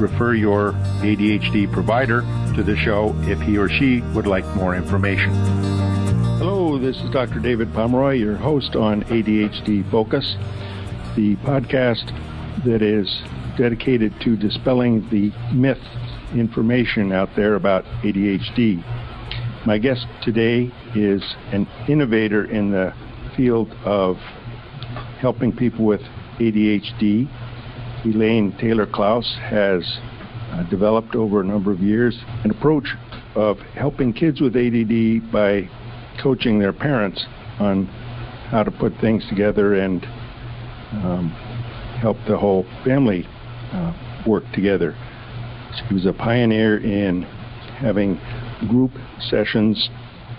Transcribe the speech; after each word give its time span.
Refer 0.00 0.34
your 0.34 0.72
ADHD 1.02 1.70
provider 1.70 2.22
to 2.56 2.62
the 2.62 2.74
show 2.74 3.14
if 3.24 3.38
he 3.40 3.58
or 3.58 3.68
she 3.68 4.00
would 4.14 4.26
like 4.26 4.46
more 4.56 4.74
information. 4.74 5.34
Hello, 6.38 6.78
this 6.78 6.96
is 6.96 7.10
Dr. 7.10 7.38
David 7.38 7.70
Pomeroy, 7.74 8.14
your 8.14 8.34
host 8.34 8.76
on 8.76 9.02
ADHD 9.04 9.88
Focus, 9.90 10.36
the 11.16 11.36
podcast 11.44 12.06
that 12.64 12.80
is 12.80 13.22
dedicated 13.58 14.14
to 14.22 14.36
dispelling 14.36 15.06
the 15.10 15.30
myth 15.54 15.82
information 16.34 17.12
out 17.12 17.28
there 17.36 17.54
about 17.54 17.84
ADHD. 18.02 18.82
My 19.66 19.76
guest 19.76 20.06
today 20.22 20.72
is 20.94 21.22
an 21.52 21.68
innovator 21.88 22.46
in 22.46 22.70
the 22.70 22.94
field 23.36 23.70
of 23.84 24.16
helping 25.20 25.54
people 25.54 25.84
with 25.84 26.00
ADHD. 26.38 27.28
Elaine 28.04 28.56
Taylor 28.58 28.86
Klaus 28.86 29.36
has 29.40 29.82
uh, 30.52 30.62
developed 30.70 31.14
over 31.14 31.40
a 31.40 31.44
number 31.44 31.70
of 31.70 31.80
years 31.80 32.18
an 32.44 32.50
approach 32.50 32.94
of 33.34 33.58
helping 33.74 34.12
kids 34.12 34.40
with 34.40 34.56
ADD 34.56 35.30
by 35.30 35.68
coaching 36.22 36.58
their 36.58 36.72
parents 36.72 37.24
on 37.58 37.86
how 38.50 38.62
to 38.62 38.70
put 38.70 38.92
things 39.00 39.24
together 39.28 39.74
and 39.74 40.04
um, 40.92 41.30
help 42.00 42.16
the 42.26 42.36
whole 42.36 42.64
family 42.84 43.24
uh, 43.72 44.22
work 44.26 44.44
together. 44.52 44.96
She 45.88 45.94
was 45.94 46.06
a 46.06 46.12
pioneer 46.12 46.78
in 46.78 47.22
having 47.78 48.20
group 48.68 48.90
sessions 49.20 49.88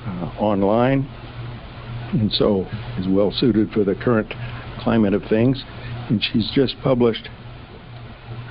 uh, 0.06 0.32
online 0.40 1.08
and 2.14 2.32
so 2.32 2.66
is 3.00 3.08
well 3.08 3.32
suited 3.32 3.72
for 3.72 3.84
the 3.84 3.96
current 3.96 4.34
climate 4.82 5.14
of 5.14 5.24
things. 5.30 5.64
And 6.10 6.22
she's 6.22 6.52
just 6.54 6.76
published 6.84 7.30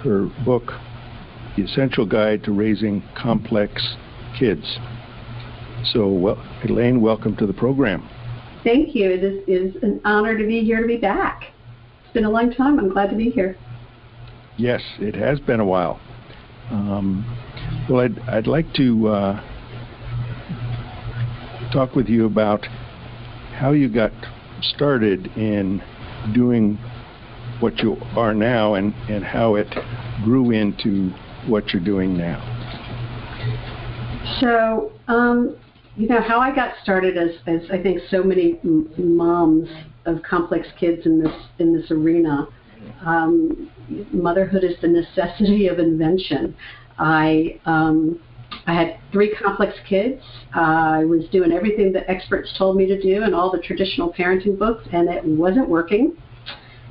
her 0.03 0.31
book, 0.45 0.73
The 1.57 1.65
Essential 1.65 2.07
Guide 2.07 2.45
to 2.45 2.53
Raising 2.53 3.03
Complex 3.17 3.97
Kids. 4.39 4.79
So, 5.93 6.09
well, 6.09 6.43
Elaine, 6.65 7.01
welcome 7.01 7.37
to 7.37 7.47
the 7.47 7.53
program. 7.53 8.09
Thank 8.65 8.95
you. 8.95 9.11
It 9.11 9.25
is, 9.25 9.43
is 9.47 9.83
an 9.83 10.01
honor 10.05 10.37
to 10.37 10.47
be 10.47 10.63
here 10.63 10.81
to 10.81 10.87
be 10.87 10.97
back. 10.97 11.45
It's 12.05 12.13
been 12.13 12.25
a 12.25 12.31
long 12.31 12.53
time. 12.53 12.79
I'm 12.79 12.91
glad 12.91 13.11
to 13.11 13.17
be 13.17 13.31
here. 13.31 13.57
Yes, 14.57 14.83
it 14.99 15.15
has 15.15 15.41
been 15.41 15.61
a 15.61 15.65
while. 15.65 16.01
Um, 16.71 17.25
well, 17.89 18.01
I'd, 18.01 18.19
I'd 18.29 18.47
like 18.47 18.73
to 18.75 19.09
uh, 19.09 19.41
talk 21.73 21.95
with 21.95 22.09
you 22.09 22.27
about 22.27 22.67
how 23.55 23.73
you 23.73 23.89
got 23.89 24.13
started 24.63 25.27
in 25.37 25.83
doing 26.35 26.79
what 27.61 27.79
you 27.79 27.97
are 28.17 28.35
now 28.35 28.75
and, 28.75 28.95
and 29.09 29.25
how 29.25 29.55
it 29.55 29.69
grew 30.25 30.51
into 30.51 31.11
what 31.47 31.73
you're 31.73 31.83
doing 31.83 32.17
now. 32.17 32.47
So, 34.41 34.93
um, 35.09 35.57
you 35.97 36.09
know, 36.09 36.21
how 36.21 36.41
I 36.41 36.55
got 36.55 36.75
started 36.83 37.17
as, 37.17 37.31
as 37.47 37.63
I 37.71 37.83
think 37.83 38.01
so 38.11 38.23
many 38.23 38.59
m- 38.65 38.91
moms 38.97 39.69
of 40.07 40.23
complex 40.23 40.69
kids 40.79 41.05
in 41.05 41.23
this 41.23 41.35
in 41.59 41.75
this 41.75 41.91
arena, 41.91 42.49
um, 43.05 43.71
motherhood 44.13 44.65
is 44.65 44.81
the 44.81 44.89
necessity 44.89 45.69
of 45.69 45.79
invention. 45.79 46.57
I 46.99 47.61
um, 47.67 48.21
I 48.67 48.75
had 48.75 48.99
three 49.13 49.35
complex 49.35 49.75
kids. 49.89 50.23
Uh, 50.55 50.61
I 50.61 51.05
was 51.05 51.25
doing 51.31 51.53
everything 51.53 51.93
that 51.93 52.09
experts 52.09 52.53
told 52.57 52.77
me 52.77 52.87
to 52.87 53.01
do 53.01 53.23
and 53.23 53.35
all 53.35 53.51
the 53.51 53.59
traditional 53.59 54.13
parenting 54.13 54.59
books, 54.59 54.87
and 54.93 55.09
it 55.09 55.25
wasn't 55.25 55.69
working. 55.69 56.17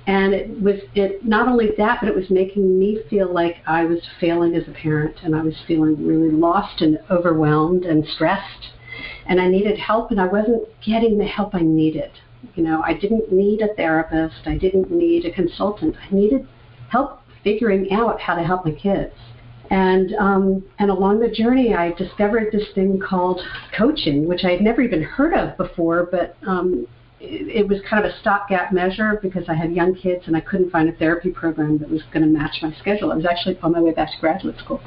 And 0.10 0.34
it 0.34 0.60
was 0.60 0.80
it 0.96 1.24
not 1.24 1.48
only 1.48 1.70
that, 1.78 2.00
but 2.02 2.10
it 2.10 2.16
was 2.16 2.32
making 2.32 2.80
me 2.80 2.98
feel 3.12 3.32
like 3.32 3.58
I 3.68 3.86
was 3.86 4.00
failing 4.20 4.56
as 4.56 4.68
a 4.68 4.72
parent, 4.72 5.18
and 5.22 5.36
I 5.36 5.44
was 5.44 5.54
feeling 5.68 6.04
really 6.04 6.32
lost 6.32 6.82
and 6.82 6.98
overwhelmed 7.12 7.86
and 7.86 8.04
stressed. 8.08 8.72
And 9.28 9.40
I 9.40 9.48
needed 9.48 9.78
help, 9.78 10.10
and 10.10 10.20
I 10.20 10.26
wasn't 10.26 10.64
getting 10.84 11.20
the 11.20 11.28
help 11.28 11.54
I 11.54 11.62
needed. 11.62 12.10
You 12.56 12.64
know, 12.64 12.82
I 12.82 12.96
didn't 12.96 13.32
need 13.32 13.62
a 13.62 13.76
therapist. 13.76 14.48
I 14.48 14.58
didn't 14.58 14.90
need 14.90 15.26
a 15.26 15.32
consultant. 15.32 15.96
I 16.02 16.16
needed 16.16 16.48
help 16.90 17.22
figuring 17.44 17.92
out 17.92 18.20
how 18.20 18.34
to 18.34 18.42
help 18.42 18.66
my 18.66 18.72
kids. 18.72 19.14
And 19.70 20.16
um, 20.16 20.64
and 20.80 20.90
along 20.90 21.20
the 21.20 21.30
journey, 21.30 21.76
I 21.76 21.92
discovered 21.92 22.52
this 22.52 22.66
thing 22.74 23.00
called 23.00 23.42
coaching, 23.78 24.28
which 24.28 24.44
I 24.44 24.50
had 24.54 24.62
never 24.62 24.82
even 24.82 25.04
heard 25.04 25.36
of 25.36 25.56
before. 25.56 26.08
But 26.10 26.36
um, 26.48 26.88
it, 27.20 27.68
was 27.68 27.80
kind 27.90 28.06
of 28.06 28.12
a 28.12 28.20
stopgap 28.20 28.72
measure 28.72 29.20
because 29.22 29.44
I 29.50 29.54
had 29.54 29.74
young 29.74 29.96
kids 29.96 30.24
and 30.28 30.36
I 30.36 30.42
couldn't 30.42 30.72
find 30.72 30.90
a 30.90 30.94
therapy 30.94 31.30
program 31.32 31.78
that 31.80 31.90
was 31.90 32.02
going 32.14 32.24
to 32.24 32.30
match 32.30 32.58
my 32.62 32.74
schedule. 32.80 33.12
I 33.12 33.16
was 33.16 33.26
actually 33.26 33.58
on 33.62 33.74
my 33.74 33.82
way 33.82 33.92
back 33.92 34.12
to 34.12 34.20
graduate 34.20 34.58
school, 34.58 34.82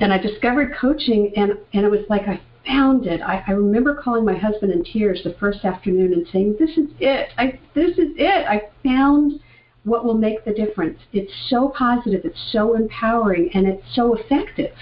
and 0.00 0.12
I 0.12 0.18
discovered 0.18 0.74
coaching, 0.78 1.32
and 1.36 1.52
and 1.72 1.84
it 1.84 1.90
was 1.90 2.00
like 2.08 2.28
I 2.28 2.40
found 2.66 3.06
it. 3.06 3.20
I, 3.20 3.42
I 3.46 3.52
remember 3.52 3.94
calling 3.94 4.24
my 4.24 4.36
husband 4.36 4.72
in 4.72 4.84
tears 4.84 5.20
the 5.24 5.34
first 5.40 5.64
afternoon 5.64 6.12
and 6.12 6.26
saying, 6.32 6.56
"This 6.58 6.76
is 6.76 6.90
it. 7.00 7.30
I 7.38 7.58
this 7.74 7.92
is 7.98 8.12
it. 8.16 8.46
I 8.46 8.62
found." 8.82 9.40
what 9.84 10.02
will 10.02 10.16
make 10.16 10.42
the 10.46 10.50
difference. 10.54 10.98
It's 11.12 11.30
so 11.50 11.68
positive, 11.68 12.22
it's 12.24 12.50
so 12.52 12.74
empowering, 12.74 13.50
and 13.52 13.66
it's 13.66 13.84
so 13.92 14.14
effective. 14.14 14.72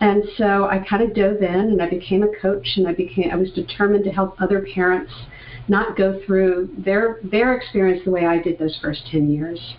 And 0.00 0.24
so 0.36 0.64
I 0.64 0.84
kind 0.88 1.02
of 1.02 1.14
dove 1.14 1.42
in 1.42 1.54
and 1.54 1.82
I 1.82 1.88
became 1.88 2.22
a 2.22 2.40
coach 2.40 2.66
and 2.76 2.88
I 2.88 2.94
became 2.94 3.30
I 3.30 3.36
was 3.36 3.50
determined 3.52 4.04
to 4.04 4.10
help 4.10 4.40
other 4.40 4.66
parents 4.74 5.12
not 5.70 5.96
go 5.96 6.20
through 6.26 6.68
their 6.78 7.20
their 7.22 7.54
experience 7.54 8.04
the 8.04 8.10
way 8.10 8.26
I 8.26 8.38
did 8.38 8.58
those 8.58 8.78
first 8.82 9.06
10 9.10 9.30
years. 9.30 9.74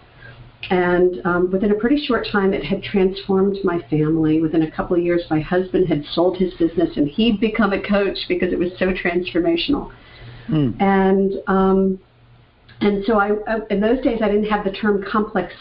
And 0.70 1.26
um, 1.26 1.52
within 1.52 1.72
a 1.72 1.76
pretty 1.76 2.06
short 2.06 2.28
time, 2.32 2.54
it 2.54 2.64
had 2.64 2.82
transformed 2.84 3.58
my 3.64 3.82
family. 3.90 4.42
Within 4.42 4.62
a 4.62 4.72
couple 4.72 4.96
of 4.96 5.04
years, 5.04 5.22
my 5.30 5.42
husband 5.42 5.88
had 5.88 6.06
sold 6.14 6.38
his 6.38 6.54
business 6.54 6.96
and 6.96 7.08
he'd 7.08 7.40
become 7.40 7.74
a 7.74 7.82
coach 7.82 8.18
because 8.28 8.54
it 8.54 8.60
was 8.60 8.70
so 8.80 8.94
transformational. 8.94 9.92
Mm. 10.48 10.82
And 10.82 11.34
um, 11.48 12.00
and 12.80 13.04
so 13.06 13.20
I, 13.20 13.32
I, 13.48 13.58
in 13.70 13.82
those 13.82 14.02
days, 14.02 14.22
I 14.24 14.28
didn't 14.28 14.50
have 14.50 14.64
the 14.64 14.72
term 14.72 15.04
complex 15.12 15.54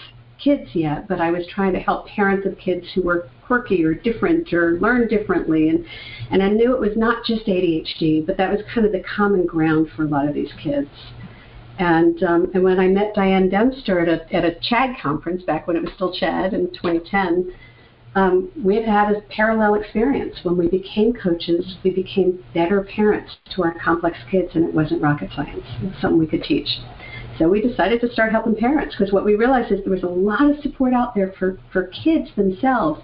kids 0.43 0.71
yet, 0.75 1.09
but 1.09 1.21
I 1.21 1.31
was 1.31 1.47
trying 1.47 1.73
to 1.75 1.81
help 1.81 2.07
parents 2.09 2.47
of 2.47 2.59
kids 2.59 2.87
who 2.95 3.03
were 3.03 3.29
quirky 3.47 3.85
or 3.85 3.95
different 3.95 4.53
or 4.53 4.79
learn 4.79 5.09
differently. 5.09 5.69
And, 5.69 5.85
and 6.31 6.43
I 6.43 6.49
knew 6.49 6.75
it 6.75 6.81
was 6.81 6.97
not 6.97 7.25
just 7.25 7.47
ADHD, 7.47 8.27
but 8.27 8.37
that 8.37 8.51
was 8.51 8.61
kind 8.73 8.87
of 8.87 8.93
the 8.93 9.03
common 9.03 9.47
ground 9.47 9.89
for 9.95 10.05
a 10.05 10.09
lot 10.09 10.29
of 10.29 10.35
these 10.35 10.53
kids. 10.63 10.89
And, 11.79 12.23
um, 12.23 12.51
and 12.53 12.63
when 12.63 12.79
I 12.79 12.89
met 12.89 13.15
Diane 13.15 13.49
Dempster 13.49 14.01
at 14.01 14.09
a, 14.09 14.35
at 14.35 14.45
a 14.45 14.59
CHADD 14.61 15.01
conference 15.01 15.43
back 15.43 15.67
when 15.67 15.77
it 15.77 15.83
was 15.83 15.93
still 15.95 16.13
CHAD 16.13 16.53
in 16.53 16.71
2010, 16.75 17.53
um, 18.15 18.51
we 18.63 18.75
had 18.75 18.85
had 18.85 19.15
a 19.15 19.21
parallel 19.23 19.75
experience. 19.75 20.37
When 20.43 20.57
we 20.57 20.69
became 20.69 21.13
coaches, 21.13 21.77
we 21.85 21.91
became 21.91 22.45
better 22.53 22.83
parents 22.83 23.37
to 23.55 23.63
our 23.63 23.79
complex 23.79 24.19
kids, 24.31 24.51
and 24.55 24.65
it 24.65 24.75
wasn't 24.75 25.01
rocket 25.01 25.31
science. 25.35 25.65
It 25.81 25.87
was 25.87 25.95
something 26.01 26.19
we 26.19 26.27
could 26.27 26.43
teach. 26.43 26.69
So 27.41 27.49
we 27.49 27.63
decided 27.63 28.03
to 28.03 28.13
start 28.13 28.33
helping 28.33 28.55
parents 28.55 28.95
because 28.95 29.15
what 29.15 29.25
we 29.25 29.35
realized 29.35 29.73
is 29.73 29.83
there 29.83 29.95
was 29.95 30.03
a 30.03 30.07
lot 30.07 30.43
of 30.43 30.61
support 30.61 30.93
out 30.93 31.15
there 31.15 31.33
for, 31.39 31.59
for 31.73 31.87
kids 31.87 32.29
themselves, 32.37 33.01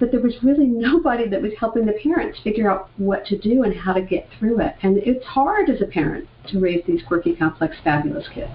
but 0.00 0.10
there 0.10 0.18
was 0.18 0.34
really 0.42 0.66
nobody 0.66 1.28
that 1.28 1.40
was 1.40 1.52
helping 1.60 1.86
the 1.86 1.92
parents 1.92 2.40
figure 2.42 2.68
out 2.68 2.90
what 2.96 3.24
to 3.26 3.38
do 3.38 3.62
and 3.62 3.72
how 3.72 3.92
to 3.92 4.02
get 4.02 4.28
through 4.36 4.60
it. 4.60 4.74
And 4.82 4.98
it's 4.98 5.24
hard 5.24 5.70
as 5.70 5.80
a 5.80 5.86
parent 5.86 6.28
to 6.48 6.58
raise 6.58 6.84
these 6.84 7.00
quirky, 7.06 7.36
complex, 7.36 7.76
fabulous 7.84 8.26
kids. 8.34 8.50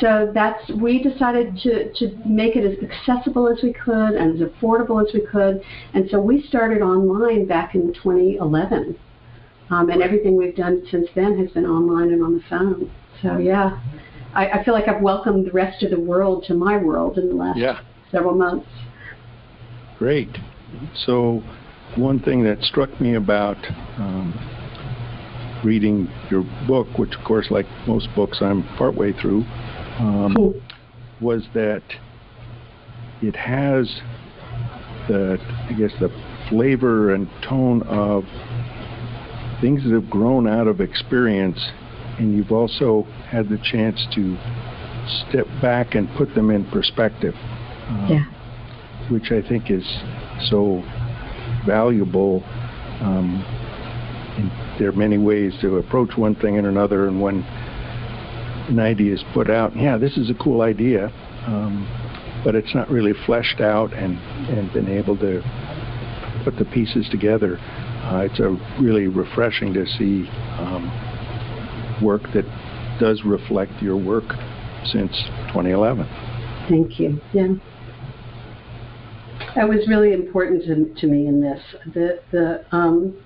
So 0.00 0.30
that's 0.32 0.70
we 0.70 1.02
decided 1.02 1.58
to, 1.64 1.92
to 1.92 2.16
make 2.26 2.56
it 2.56 2.64
as 2.64 2.82
accessible 2.82 3.48
as 3.48 3.62
we 3.62 3.74
could 3.74 4.14
and 4.14 4.40
as 4.40 4.48
affordable 4.48 5.06
as 5.06 5.12
we 5.12 5.26
could. 5.26 5.62
And 5.92 6.08
so 6.10 6.20
we 6.20 6.42
started 6.42 6.80
online 6.80 7.46
back 7.46 7.74
in 7.74 7.92
2011. 7.92 8.98
Um, 9.68 9.90
and 9.90 10.00
everything 10.00 10.36
we've 10.36 10.56
done 10.56 10.86
since 10.90 11.08
then 11.14 11.38
has 11.38 11.50
been 11.50 11.66
online 11.66 12.12
and 12.12 12.22
on 12.22 12.34
the 12.34 12.42
phone. 12.48 12.90
So 13.22 13.38
yeah, 13.38 13.80
I, 14.36 14.60
I 14.60 14.64
feel 14.64 14.74
like 14.74 14.86
I've 14.86 15.00
welcomed 15.00 15.46
the 15.46 15.50
rest 15.52 15.82
of 15.82 15.90
the 15.90 15.98
world 15.98 16.44
to 16.48 16.54
my 16.54 16.76
world 16.76 17.16
in 17.16 17.28
the 17.28 17.34
last 17.34 17.58
yeah. 17.58 17.80
several 18.12 18.34
months. 18.34 18.68
Great. 19.98 20.28
So, 21.06 21.42
one 21.96 22.20
thing 22.20 22.44
that 22.44 22.60
struck 22.60 23.00
me 23.00 23.14
about 23.14 23.56
um, 23.96 24.34
reading 25.64 26.08
your 26.30 26.44
book, 26.68 26.86
which 26.98 27.14
of 27.14 27.24
course, 27.24 27.46
like 27.50 27.64
most 27.86 28.08
books, 28.14 28.38
I'm 28.42 28.62
partway 28.76 29.14
through, 29.14 29.40
um, 29.98 30.34
cool. 30.36 30.62
was 31.20 31.44
that 31.54 31.82
it 33.22 33.36
has 33.36 34.02
the, 35.08 35.38
I 35.70 35.72
guess, 35.72 35.92
the 35.98 36.10
flavor 36.50 37.14
and 37.14 37.26
tone 37.48 37.82
of 37.84 38.24
things 39.62 39.82
that 39.84 39.92
have 39.92 40.10
grown 40.10 40.46
out 40.46 40.66
of 40.66 40.82
experience, 40.82 41.70
and 42.18 42.36
you've 42.36 42.52
also 42.52 43.02
had 43.28 43.48
the 43.48 43.58
chance 43.58 44.06
to 44.14 44.36
step 45.28 45.46
back 45.60 45.94
and 45.94 46.08
put 46.16 46.34
them 46.34 46.50
in 46.50 46.64
perspective. 46.70 47.34
Um, 47.88 48.06
yeah. 48.10 49.08
Which 49.10 49.30
I 49.30 49.46
think 49.46 49.70
is 49.70 49.84
so 50.50 50.82
valuable. 51.66 52.42
Um, 53.00 53.44
there 54.78 54.88
are 54.88 54.92
many 54.92 55.18
ways 55.18 55.54
to 55.60 55.76
approach 55.76 56.16
one 56.16 56.34
thing 56.34 56.58
and 56.58 56.66
another, 56.66 57.06
and 57.06 57.20
when 57.20 57.42
an 58.68 58.80
idea 58.80 59.14
is 59.14 59.24
put 59.32 59.48
out, 59.48 59.76
yeah, 59.76 59.96
this 59.96 60.16
is 60.16 60.28
a 60.28 60.34
cool 60.34 60.62
idea, 60.62 61.06
um, 61.46 61.86
but 62.44 62.54
it's 62.54 62.74
not 62.74 62.90
really 62.90 63.12
fleshed 63.24 63.60
out 63.60 63.92
and, 63.94 64.18
and 64.48 64.72
been 64.72 64.88
able 64.88 65.16
to 65.18 65.40
put 66.44 66.56
the 66.56 66.64
pieces 66.64 67.08
together. 67.10 67.58
Uh, 67.58 68.28
it's 68.30 68.40
a 68.40 68.50
really 68.80 69.06
refreshing 69.06 69.72
to 69.72 69.86
see 69.86 70.28
um, 70.58 70.90
work 72.02 72.22
that 72.34 72.44
does 73.00 73.22
reflect 73.24 73.72
your 73.82 73.96
work 73.96 74.24
since 74.84 75.12
2011. 75.48 76.06
Thank 76.68 76.98
you. 76.98 77.20
Yeah. 77.32 77.48
That 79.54 79.68
was 79.68 79.86
really 79.88 80.12
important 80.12 80.64
to, 80.64 81.00
to 81.00 81.06
me 81.06 81.26
in 81.26 81.40
this. 81.40 81.60
The 81.94 82.20
the 82.30 82.64
um, 82.76 83.16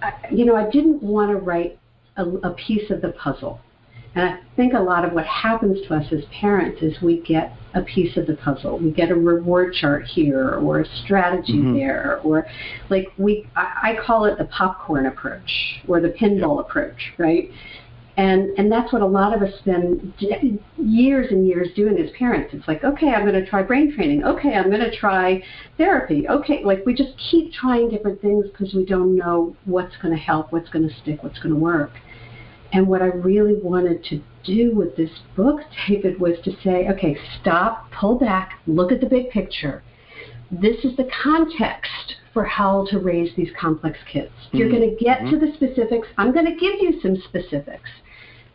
I, 0.00 0.12
you 0.32 0.44
know 0.44 0.56
I 0.56 0.70
didn't 0.70 1.02
want 1.02 1.30
to 1.30 1.36
write 1.36 1.78
a, 2.16 2.24
a 2.24 2.54
piece 2.54 2.90
of 2.90 3.02
the 3.02 3.10
puzzle. 3.10 3.60
And 4.14 4.28
I 4.28 4.38
think 4.56 4.74
a 4.74 4.80
lot 4.80 5.04
of 5.04 5.12
what 5.12 5.26
happens 5.26 5.86
to 5.86 5.94
us 5.94 6.12
as 6.12 6.24
parents 6.40 6.82
is 6.82 7.00
we 7.00 7.20
get 7.20 7.54
a 7.74 7.82
piece 7.82 8.16
of 8.16 8.26
the 8.26 8.34
puzzle. 8.34 8.78
We 8.78 8.90
get 8.90 9.10
a 9.10 9.14
reward 9.14 9.74
chart 9.74 10.04
here 10.04 10.56
or 10.56 10.80
a 10.80 10.86
strategy 11.04 11.54
mm-hmm. 11.54 11.74
there 11.74 12.20
or 12.24 12.46
like 12.88 13.06
we 13.18 13.46
I, 13.54 13.92
I 13.92 14.04
call 14.04 14.24
it 14.24 14.38
the 14.38 14.46
popcorn 14.46 15.06
approach 15.06 15.80
or 15.86 16.00
the 16.00 16.08
pinball 16.08 16.58
yep. 16.58 16.66
approach, 16.66 17.12
right? 17.18 17.50
And 18.16 18.50
and 18.58 18.70
that's 18.70 18.92
what 18.92 19.02
a 19.02 19.06
lot 19.06 19.34
of 19.34 19.42
us 19.42 19.56
spend 19.60 20.12
years 20.76 21.28
and 21.30 21.46
years 21.46 21.68
doing 21.76 21.96
as 21.96 22.10
parents. 22.18 22.52
It's 22.52 22.66
like, 22.66 22.82
okay, 22.82 23.10
I'm 23.10 23.22
going 23.24 23.40
to 23.40 23.48
try 23.48 23.62
brain 23.62 23.94
training. 23.94 24.24
Okay, 24.24 24.54
I'm 24.54 24.68
going 24.68 24.80
to 24.80 24.94
try 24.94 25.42
therapy. 25.78 26.28
Okay, 26.28 26.64
like 26.64 26.84
we 26.84 26.94
just 26.94 27.12
keep 27.30 27.52
trying 27.52 27.88
different 27.90 28.20
things 28.20 28.46
because 28.50 28.74
we 28.74 28.84
don't 28.84 29.14
know 29.14 29.54
what's 29.66 29.96
going 30.02 30.12
to 30.12 30.20
help, 30.20 30.52
what's 30.52 30.68
going 30.68 30.88
to 30.88 30.94
stick, 31.00 31.22
what's 31.22 31.38
going 31.38 31.54
to 31.54 31.60
work. 31.60 31.92
And 32.72 32.86
what 32.86 33.02
I 33.02 33.06
really 33.06 33.54
wanted 33.60 34.04
to 34.04 34.22
do 34.44 34.74
with 34.74 34.96
this 34.96 35.10
book, 35.36 35.60
David, 35.88 36.20
was 36.20 36.36
to 36.44 36.52
say, 36.62 36.88
okay, 36.88 37.16
stop, 37.40 37.90
pull 37.92 38.18
back, 38.18 38.60
look 38.66 38.92
at 38.92 39.00
the 39.00 39.06
big 39.06 39.30
picture. 39.30 39.82
This 40.50 40.84
is 40.84 40.96
the 40.96 41.08
context 41.22 42.16
for 42.32 42.44
how 42.44 42.86
to 42.90 42.98
raise 42.98 43.34
these 43.36 43.50
complex 43.58 43.98
kids. 44.10 44.30
Mm-hmm. 44.30 44.56
You're 44.56 44.70
going 44.70 44.88
to 44.88 45.04
get 45.04 45.20
mm-hmm. 45.20 45.38
to 45.38 45.46
the 45.46 45.52
specifics. 45.54 46.08
I'm 46.18 46.32
going 46.32 46.46
to 46.46 46.52
give 46.52 46.80
you 46.80 47.00
some 47.00 47.16
specifics. 47.28 47.90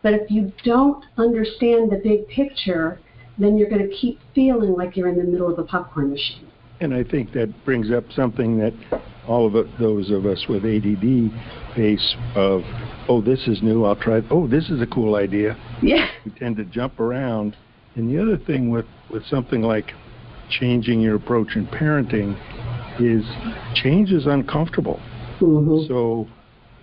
But 0.02 0.14
if 0.14 0.30
you 0.30 0.52
don't 0.62 1.04
understand 1.16 1.90
the 1.90 2.00
big 2.02 2.28
picture, 2.28 3.00
then 3.38 3.56
you're 3.56 3.68
going 3.68 3.88
to 3.88 3.94
keep 3.94 4.20
feeling 4.34 4.74
like 4.74 4.96
you're 4.96 5.08
in 5.08 5.16
the 5.16 5.24
middle 5.24 5.50
of 5.50 5.58
a 5.58 5.64
popcorn 5.64 6.10
machine. 6.10 6.48
And 6.80 6.92
I 6.94 7.04
think 7.04 7.32
that 7.32 7.52
brings 7.64 7.90
up 7.90 8.04
something 8.12 8.58
that 8.58 8.74
all 9.26 9.46
of 9.46 9.56
it, 9.56 9.66
those 9.78 10.10
of 10.10 10.26
us 10.26 10.46
with 10.48 10.64
ADD 10.64 11.30
face 11.74 12.16
of, 12.34 12.62
oh, 13.08 13.20
this 13.20 13.48
is 13.48 13.62
new, 13.62 13.84
I'll 13.84 13.96
try 13.96 14.18
it. 14.18 14.24
Oh, 14.30 14.46
this 14.46 14.70
is 14.70 14.80
a 14.80 14.86
cool 14.86 15.16
idea. 15.16 15.56
Yeah. 15.82 16.08
We 16.24 16.32
tend 16.32 16.56
to 16.56 16.64
jump 16.64 17.00
around. 17.00 17.56
And 17.94 18.10
the 18.10 18.20
other 18.22 18.36
thing 18.36 18.70
with, 18.70 18.86
with 19.10 19.24
something 19.26 19.62
like 19.62 19.92
changing 20.50 21.00
your 21.00 21.16
approach 21.16 21.56
in 21.56 21.66
parenting 21.66 22.36
is 23.00 23.24
change 23.74 24.10
is 24.10 24.26
uncomfortable. 24.26 25.00
Mm-hmm. 25.40 25.86
So 25.88 26.28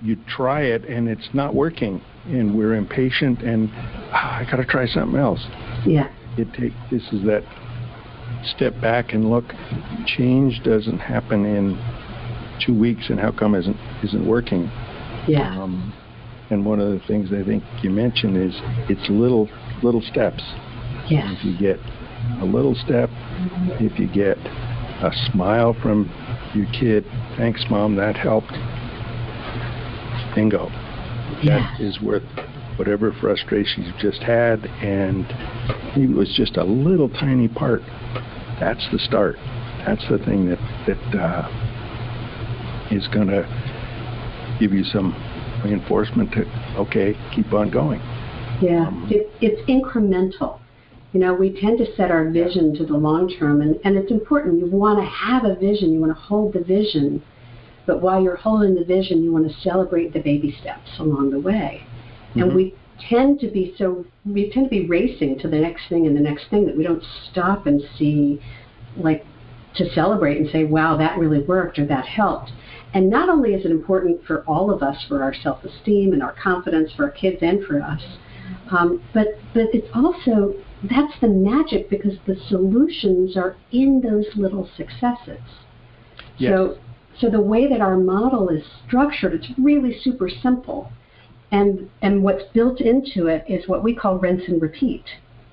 you 0.02 0.18
try 0.28 0.64
it 0.64 0.86
and 0.86 1.08
it's 1.08 1.30
not 1.34 1.56
working, 1.56 2.02
and 2.26 2.56
we're 2.56 2.74
impatient 2.74 3.42
and 3.42 3.70
oh, 3.74 4.12
I 4.12 4.48
got 4.50 4.58
to 4.58 4.66
try 4.66 4.86
something 4.88 5.20
else. 5.20 5.44
Yeah. 5.86 6.12
It 6.38 6.52
take 6.54 6.74
this 6.92 7.04
is 7.14 7.24
that 7.26 7.44
step 8.46 8.80
back 8.82 9.14
and 9.14 9.30
look. 9.30 9.46
Change 10.06 10.62
doesn't 10.64 11.00
happen 11.00 11.46
in 11.46 11.78
two 12.66 12.78
weeks, 12.78 13.10
and 13.10 13.20
how 13.20 13.32
come 13.32 13.56
isn't 13.56 13.78
isn't 14.04 14.28
working? 14.28 14.72
Yeah. 15.28 15.62
Um, 15.62 15.94
and 16.50 16.66
one 16.66 16.80
of 16.80 16.90
the 16.92 17.00
things 17.08 17.30
I 17.34 17.44
think 17.44 17.64
you 17.82 17.90
mentioned 17.90 18.38
is 18.38 18.54
it's 18.90 19.10
little 19.10 19.50
little 19.82 20.02
steps. 20.02 20.44
Yeah. 21.10 21.34
If 21.34 21.44
you 21.44 21.58
get 21.58 21.80
a 22.42 22.46
little 22.46 22.76
step, 22.76 23.10
if 23.80 24.00
you 24.00 24.08
get 24.08 24.38
a 24.38 25.12
smile 25.32 25.76
from 25.82 26.10
your 26.54 26.68
kid, 26.72 27.06
thanks 27.38 27.66
mom, 27.70 27.96
that 27.96 28.16
helped. 28.16 28.54
Bingo. 30.36 30.70
Yeah. 31.42 31.76
That 31.78 31.82
is 31.82 32.00
worth 32.02 32.24
whatever 32.78 33.14
frustrations 33.20 33.88
you've 33.88 33.98
just 33.98 34.22
had, 34.24 34.66
and 34.82 35.26
it 35.96 36.16
was 36.16 36.34
just 36.36 36.58
a 36.58 36.64
little 36.64 37.10
tiny 37.10 37.48
part. 37.48 37.82
That's 38.64 38.88
the 38.94 39.00
start. 39.00 39.36
That's 39.86 40.08
the 40.10 40.20
thing 40.20 40.48
that 40.48 40.60
that 40.88 41.20
uh, 41.20 42.88
is 42.92 43.06
going 43.10 43.28
to 43.28 43.44
give 44.58 44.72
you 44.72 44.86
some 44.86 45.12
reinforcement 45.66 46.32
to 46.32 46.46
okay, 46.78 47.14
keep 47.36 47.52
on 47.52 47.70
going. 47.70 48.00
Yeah, 48.62 48.88
um, 48.88 49.10
it, 49.12 49.30
it's 49.42 49.62
incremental. 49.70 50.62
You 51.12 51.20
know, 51.20 51.34
we 51.34 51.60
tend 51.60 51.78
to 51.80 51.96
set 51.98 52.10
our 52.10 52.30
vision 52.30 52.74
to 52.76 52.86
the 52.86 52.96
long 52.96 53.28
term, 53.38 53.62
and, 53.62 53.78
and 53.84 53.98
it's 53.98 54.12
important. 54.12 54.60
You 54.60 54.68
want 54.68 54.98
to 54.98 55.06
have 55.06 55.44
a 55.44 55.56
vision, 55.56 55.92
you 55.92 56.00
want 56.00 56.16
to 56.16 56.22
hold 56.22 56.54
the 56.54 56.64
vision, 56.64 57.22
but 57.86 58.02
while 58.02 58.24
you're 58.24 58.38
holding 58.38 58.76
the 58.76 58.86
vision, 58.86 59.24
you 59.26 59.34
want 59.34 59.46
to 59.46 59.54
celebrate 59.60 60.14
the 60.14 60.22
baby 60.22 60.56
steps 60.62 60.90
along 61.00 61.32
the 61.32 61.40
way. 61.40 61.86
Mm-hmm. 62.30 62.42
And 62.42 62.56
we 62.56 62.76
tend 63.10 63.40
to 63.40 63.50
be 63.50 63.74
so, 63.78 64.06
we 64.26 64.50
tend 64.52 64.66
to 64.66 64.70
be 64.70 64.88
racing 64.88 65.40
to 65.40 65.48
the 65.48 65.58
next 65.58 65.90
thing 65.90 66.08
and 66.08 66.16
the 66.16 66.22
next 66.22 66.50
thing 66.50 66.66
that 66.66 66.78
we 66.78 66.84
don't 66.84 67.04
stop 67.32 67.66
and 67.66 67.82
see, 67.98 68.42
like, 68.98 69.26
to 69.76 69.90
celebrate 69.94 70.38
and 70.38 70.50
say, 70.52 70.64
wow, 70.64 70.96
that 70.98 71.18
really 71.18 71.42
worked 71.42 71.80
or 71.80 71.86
that 71.88 72.06
helped. 72.06 72.52
And 72.94 73.10
not 73.10 73.28
only 73.28 73.54
is 73.54 73.66
it 73.66 73.72
important 73.72 74.24
for 74.26 74.44
all 74.44 74.72
of 74.72 74.84
us, 74.84 75.04
for 75.08 75.24
our 75.24 75.34
self 75.34 75.64
esteem 75.64 76.14
and 76.14 76.22
our 76.22 76.34
confidence, 76.34 76.92
for 76.96 77.06
our 77.06 77.12
kids 77.12 77.38
and 77.42 77.66
for 77.66 77.82
us, 77.82 78.02
um, 78.70 79.02
but, 79.14 79.28
but 79.54 79.74
it's 79.74 79.88
also 79.96 80.54
that's 80.84 81.14
the 81.22 81.28
magic 81.28 81.90
because 81.90 82.14
the 82.28 82.36
solutions 82.48 83.38
are 83.38 83.56
in 83.72 84.02
those 84.02 84.26
little 84.36 84.70
successes. 84.76 85.42
Yes. 86.38 86.52
So, 86.52 86.78
so 87.20 87.30
the 87.30 87.42
way 87.42 87.68
that 87.68 87.80
our 87.80 87.96
model 87.96 88.50
is 88.50 88.64
structured, 88.86 89.34
it's 89.34 89.48
really 89.58 89.98
super 89.98 90.30
simple. 90.30 90.92
And, 91.54 91.90
and 92.02 92.22
what's 92.24 92.44
built 92.54 92.82
into 92.82 93.28
it 93.28 93.46
is 93.48 93.68
what 93.68 93.84
we 93.84 93.96
call 93.96 94.18
rinse 94.18 94.44
and 94.48 94.62
repeat. 94.62 95.06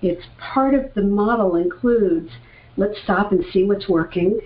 It's 0.02 0.24
part 0.38 0.74
of 0.74 0.92
the 0.94 1.02
model 1.02 1.54
includes 1.54 2.30
let's 2.76 3.00
stop 3.04 3.30
and 3.30 3.44
see 3.52 3.64
what's 3.64 3.88
working, 3.88 4.40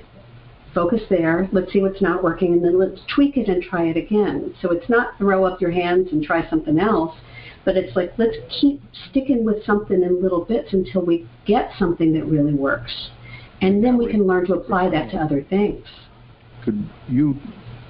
focus 0.74 1.02
there, 1.08 1.48
let's 1.52 1.72
see 1.72 1.80
what's 1.80 2.02
not 2.02 2.22
working, 2.22 2.52
and 2.52 2.64
then 2.64 2.78
let's 2.78 3.00
tweak 3.14 3.36
it 3.36 3.48
and 3.48 3.62
try 3.62 3.84
it 3.84 3.96
again. 3.96 4.54
So 4.60 4.72
it's 4.72 4.90
not 4.90 5.16
throw 5.16 5.44
up 5.44 5.60
your 5.60 5.70
hands 5.70 6.08
and 6.12 6.22
try 6.22 6.48
something 6.50 6.78
else 6.78 7.14
but 7.64 7.76
it's 7.76 7.96
like, 7.96 8.12
let's 8.18 8.36
keep 8.60 8.82
sticking 9.10 9.44
with 9.44 9.64
something 9.64 10.02
in 10.02 10.22
little 10.22 10.44
bits 10.44 10.72
until 10.72 11.04
we 11.04 11.26
get 11.46 11.70
something 11.78 12.12
that 12.12 12.24
really 12.26 12.54
works. 12.54 13.10
And 13.62 13.82
then 13.82 13.96
we 13.96 14.10
can 14.10 14.26
learn 14.26 14.46
to 14.46 14.54
apply 14.54 14.90
that 14.90 15.10
to 15.12 15.16
other 15.16 15.42
things. 15.42 15.86
Could 16.62 16.88
you 17.08 17.36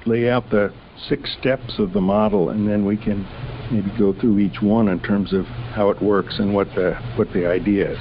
lay 0.06 0.30
out 0.30 0.48
the 0.50 0.72
six 1.08 1.34
steps 1.40 1.78
of 1.78 1.92
the 1.92 2.00
model 2.00 2.50
and 2.50 2.68
then 2.68 2.84
we 2.84 2.96
can 2.96 3.26
maybe 3.70 3.90
go 3.98 4.12
through 4.12 4.38
each 4.38 4.60
one 4.60 4.88
in 4.88 5.00
terms 5.00 5.32
of 5.32 5.44
how 5.74 5.90
it 5.90 6.00
works 6.02 6.38
and 6.38 6.54
what 6.54 6.68
the 6.74 6.94
what 7.16 7.32
the 7.32 7.46
idea 7.46 7.92
is? 7.92 7.98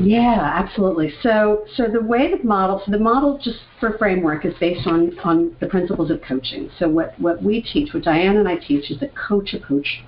Yeah, 0.00 0.40
absolutely. 0.54 1.12
So, 1.22 1.64
so 1.74 1.86
the 1.86 2.00
way 2.00 2.30
the 2.30 2.42
model, 2.42 2.80
so 2.84 2.90
the 2.90 2.98
model 2.98 3.38
just 3.42 3.58
for 3.80 3.98
framework 3.98 4.44
is 4.46 4.54
based 4.58 4.86
on 4.86 5.18
on 5.20 5.54
the 5.60 5.66
principles 5.66 6.10
of 6.10 6.22
coaching. 6.22 6.70
So, 6.78 6.88
what 6.88 7.18
what 7.20 7.42
we 7.42 7.60
teach, 7.60 7.92
what 7.92 8.04
Diane 8.04 8.36
and 8.36 8.48
I 8.48 8.56
teach, 8.56 8.90
is 8.90 9.00
the 9.00 9.08
coach 9.08 9.52
approach 9.52 10.02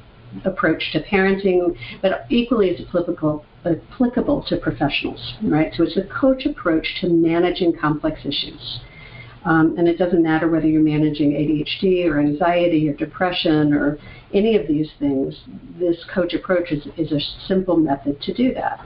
approach 0.44 0.92
to 0.92 1.02
parenting, 1.02 1.76
but 2.00 2.24
equally 2.30 2.70
as 2.70 2.80
applicable 2.86 3.44
applicable 3.64 4.44
to 4.48 4.56
professionals, 4.56 5.34
right? 5.42 5.72
So 5.76 5.84
it's 5.84 5.96
a 5.96 6.04
coach 6.04 6.46
approach 6.46 6.86
to 7.00 7.08
managing 7.08 7.74
complex 7.78 8.20
issues. 8.24 8.80
Um, 9.44 9.74
and 9.76 9.88
it 9.88 9.98
doesn't 9.98 10.22
matter 10.22 10.48
whether 10.48 10.66
you're 10.66 10.82
managing 10.82 11.32
ADHD 11.32 12.06
or 12.06 12.20
anxiety 12.20 12.88
or 12.88 12.94
depression 12.94 13.72
or 13.72 13.98
any 14.32 14.56
of 14.56 14.68
these 14.68 14.88
things, 14.98 15.34
this 15.78 15.96
coach 16.14 16.32
approach 16.32 16.70
is, 16.70 16.86
is 16.96 17.10
a 17.10 17.20
simple 17.48 17.76
method 17.76 18.20
to 18.22 18.32
do 18.32 18.54
that. 18.54 18.84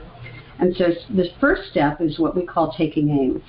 And 0.59 0.75
so 0.75 0.85
the 1.09 1.29
first 1.39 1.69
step 1.69 2.01
is 2.01 2.17
what 2.17 2.35
we 2.35 2.45
call 2.45 2.73
taking 2.73 3.09
aim. 3.09 3.43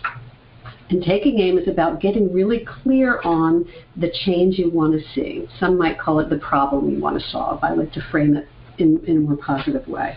And 0.91 1.03
taking 1.03 1.39
aim 1.39 1.59
is 1.59 1.69
about 1.69 2.01
getting 2.01 2.33
really 2.33 2.65
clear 2.65 3.21
on 3.23 3.67
the 3.97 4.11
change 4.25 4.59
you 4.59 4.71
want 4.71 4.93
to 4.95 5.07
see. 5.15 5.47
Some 5.59 5.77
might 5.77 5.99
call 5.99 6.21
it 6.21 6.31
the 6.31 6.39
problem 6.39 6.91
you 6.91 7.01
want 7.01 7.21
to 7.21 7.29
solve. 7.29 7.63
I 7.63 7.73
like 7.73 7.93
to 7.93 8.03
frame 8.11 8.37
it 8.37 8.49
in, 8.79 9.03
in 9.07 9.19
a 9.19 9.21
more 9.21 9.37
positive 9.37 9.87
way. 9.87 10.17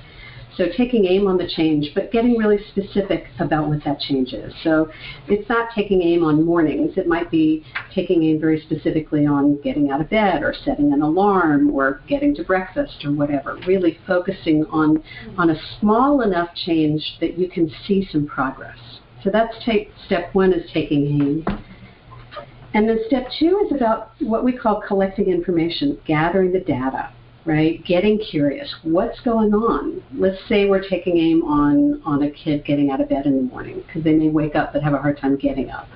So 0.57 0.65
taking 0.75 1.05
aim 1.05 1.27
on 1.27 1.37
the 1.37 1.47
change, 1.47 1.91
but 1.95 2.11
getting 2.11 2.37
really 2.37 2.59
specific 2.71 3.27
about 3.39 3.69
what 3.69 3.83
that 3.85 3.99
change 3.99 4.33
is. 4.33 4.53
So 4.63 4.89
it's 5.27 5.47
not 5.47 5.69
taking 5.73 6.01
aim 6.01 6.23
on 6.23 6.45
mornings. 6.45 6.97
It 6.97 7.07
might 7.07 7.31
be 7.31 7.63
taking 7.95 8.23
aim 8.23 8.39
very 8.39 8.61
specifically 8.61 9.25
on 9.25 9.61
getting 9.61 9.91
out 9.91 10.01
of 10.01 10.09
bed 10.09 10.43
or 10.43 10.53
setting 10.53 10.91
an 10.91 11.01
alarm 11.01 11.71
or 11.71 12.01
getting 12.07 12.35
to 12.35 12.43
breakfast 12.43 13.05
or 13.05 13.13
whatever. 13.13 13.57
Really 13.65 13.97
focusing 14.05 14.65
on 14.65 15.01
on 15.37 15.51
a 15.51 15.55
small 15.79 16.21
enough 16.21 16.49
change 16.53 17.17
that 17.21 17.37
you 17.37 17.49
can 17.49 17.71
see 17.87 18.07
some 18.11 18.27
progress. 18.27 18.77
So 19.23 19.29
that's 19.29 19.53
take 19.63 19.91
step 20.05 20.33
one 20.33 20.51
is 20.51 20.69
taking 20.71 21.21
aim. 21.21 21.45
And 22.73 22.87
then 22.87 22.99
step 23.07 23.27
two 23.39 23.65
is 23.65 23.75
about 23.75 24.11
what 24.19 24.43
we 24.43 24.57
call 24.57 24.81
collecting 24.81 25.27
information, 25.27 25.99
gathering 26.05 26.51
the 26.51 26.59
data 26.59 27.09
right? 27.45 27.83
Getting 27.85 28.19
curious. 28.19 28.73
What's 28.83 29.19
going 29.21 29.53
on? 29.53 30.03
Let's 30.15 30.37
say 30.47 30.65
we're 30.65 30.87
taking 30.87 31.17
aim 31.17 31.43
on, 31.43 32.01
on 32.05 32.23
a 32.23 32.31
kid 32.31 32.65
getting 32.65 32.91
out 32.91 33.01
of 33.01 33.09
bed 33.09 33.25
in 33.25 33.35
the 33.35 33.43
morning 33.43 33.83
because 33.85 34.03
they 34.03 34.13
may 34.13 34.29
wake 34.29 34.55
up 34.55 34.73
but 34.73 34.83
have 34.83 34.93
a 34.93 34.97
hard 34.97 35.17
time 35.19 35.37
getting 35.37 35.69
up. 35.69 35.87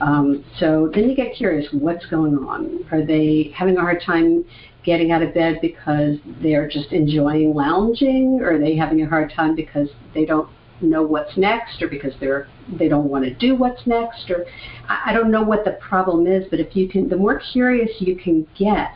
Um, 0.00 0.44
so 0.58 0.90
then 0.94 1.08
you 1.08 1.16
get 1.16 1.34
curious. 1.34 1.66
What's 1.72 2.06
going 2.06 2.36
on? 2.36 2.84
Are 2.92 3.04
they 3.04 3.52
having 3.54 3.76
a 3.76 3.80
hard 3.80 4.02
time 4.02 4.44
getting 4.84 5.10
out 5.10 5.22
of 5.22 5.34
bed 5.34 5.58
because 5.60 6.18
they're 6.42 6.68
just 6.68 6.92
enjoying 6.92 7.54
lounging? 7.54 8.40
Or 8.42 8.52
are 8.52 8.58
they 8.58 8.76
having 8.76 9.02
a 9.02 9.08
hard 9.08 9.32
time 9.34 9.56
because 9.56 9.88
they 10.14 10.24
don't 10.24 10.48
know 10.80 11.02
what's 11.02 11.36
next 11.36 11.80
or 11.80 11.88
because 11.88 12.12
they're 12.20 12.48
they 12.78 12.88
don't 12.88 13.08
want 13.08 13.24
to 13.24 13.32
do 13.34 13.54
what's 13.54 13.86
next 13.86 14.30
or 14.30 14.44
I, 14.88 15.04
I 15.06 15.12
don't 15.14 15.30
know 15.30 15.42
what 15.42 15.64
the 15.64 15.78
problem 15.80 16.26
is 16.26 16.44
but 16.50 16.60
if 16.60 16.76
you 16.76 16.88
can 16.88 17.08
the 17.08 17.16
more 17.16 17.40
curious 17.52 17.90
you 17.98 18.14
can 18.14 18.46
get 18.58 18.92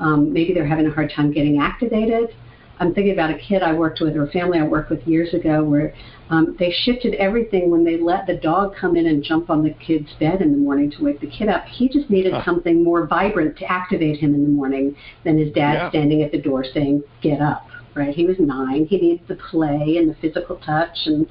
um, 0.00 0.32
maybe 0.32 0.52
they're 0.52 0.66
having 0.66 0.86
a 0.86 0.90
hard 0.90 1.12
time 1.14 1.32
getting 1.32 1.60
activated. 1.60 2.34
I'm 2.80 2.94
thinking 2.94 3.12
about 3.12 3.30
a 3.30 3.38
kid 3.38 3.62
I 3.62 3.72
worked 3.72 4.00
with 4.00 4.16
or 4.16 4.24
a 4.24 4.30
family 4.30 4.58
I 4.60 4.62
worked 4.62 4.90
with 4.90 5.06
years 5.06 5.34
ago 5.34 5.64
where 5.64 5.94
um, 6.30 6.56
they 6.58 6.70
shifted 6.70 7.14
everything 7.14 7.70
when 7.70 7.84
they 7.84 7.96
let 7.96 8.26
the 8.26 8.36
dog 8.36 8.74
come 8.76 8.96
in 8.96 9.06
and 9.06 9.22
jump 9.22 9.50
on 9.50 9.64
the 9.64 9.70
kid's 9.70 10.10
bed 10.20 10.40
in 10.40 10.52
the 10.52 10.58
morning 10.58 10.90
to 10.92 11.02
wake 11.02 11.20
the 11.20 11.26
kid 11.26 11.48
up. 11.48 11.64
He 11.64 11.88
just 11.88 12.08
needed 12.08 12.32
huh. 12.32 12.44
something 12.44 12.84
more 12.84 13.06
vibrant 13.06 13.56
to 13.58 13.64
activate 13.64 14.18
him 14.18 14.34
in 14.34 14.44
the 14.44 14.50
morning 14.50 14.94
than 15.24 15.38
his 15.38 15.52
dad 15.52 15.74
yeah. 15.74 15.88
standing 15.88 16.22
at 16.22 16.30
the 16.30 16.40
door 16.40 16.64
saying, 16.64 17.02
get 17.20 17.40
up, 17.40 17.66
right? 17.94 18.14
He 18.14 18.26
was 18.26 18.36
nine. 18.38 18.86
He 18.86 18.98
needed 18.98 19.26
the 19.26 19.36
play 19.36 19.96
and 19.96 20.08
the 20.08 20.14
physical 20.20 20.56
touch 20.56 20.96
and 21.06 21.26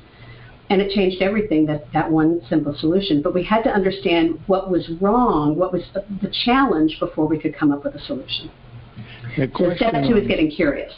and 0.70 0.82
it 0.82 0.92
changed 0.92 1.22
everything 1.22 1.66
that 1.66 1.92
that 1.94 2.10
one 2.10 2.42
simple 2.50 2.76
solution. 2.78 3.22
But 3.22 3.34
we 3.34 3.44
had 3.44 3.64
to 3.64 3.70
understand 3.70 4.40
what 4.48 4.70
was 4.70 4.90
wrong 5.02 5.56
what 5.56 5.72
was 5.72 5.84
the, 5.94 6.06
the 6.22 6.32
challenge 6.46 6.98
before 7.00 7.28
we 7.28 7.40
could 7.40 7.56
come 7.56 7.72
up 7.72 7.84
with 7.84 7.96
a 7.96 8.00
solution. 8.06 8.52
So 9.36 9.76
step 9.76 9.94
two 10.08 10.18
is 10.18 10.28
getting 10.28 10.50
curious. 10.50 10.94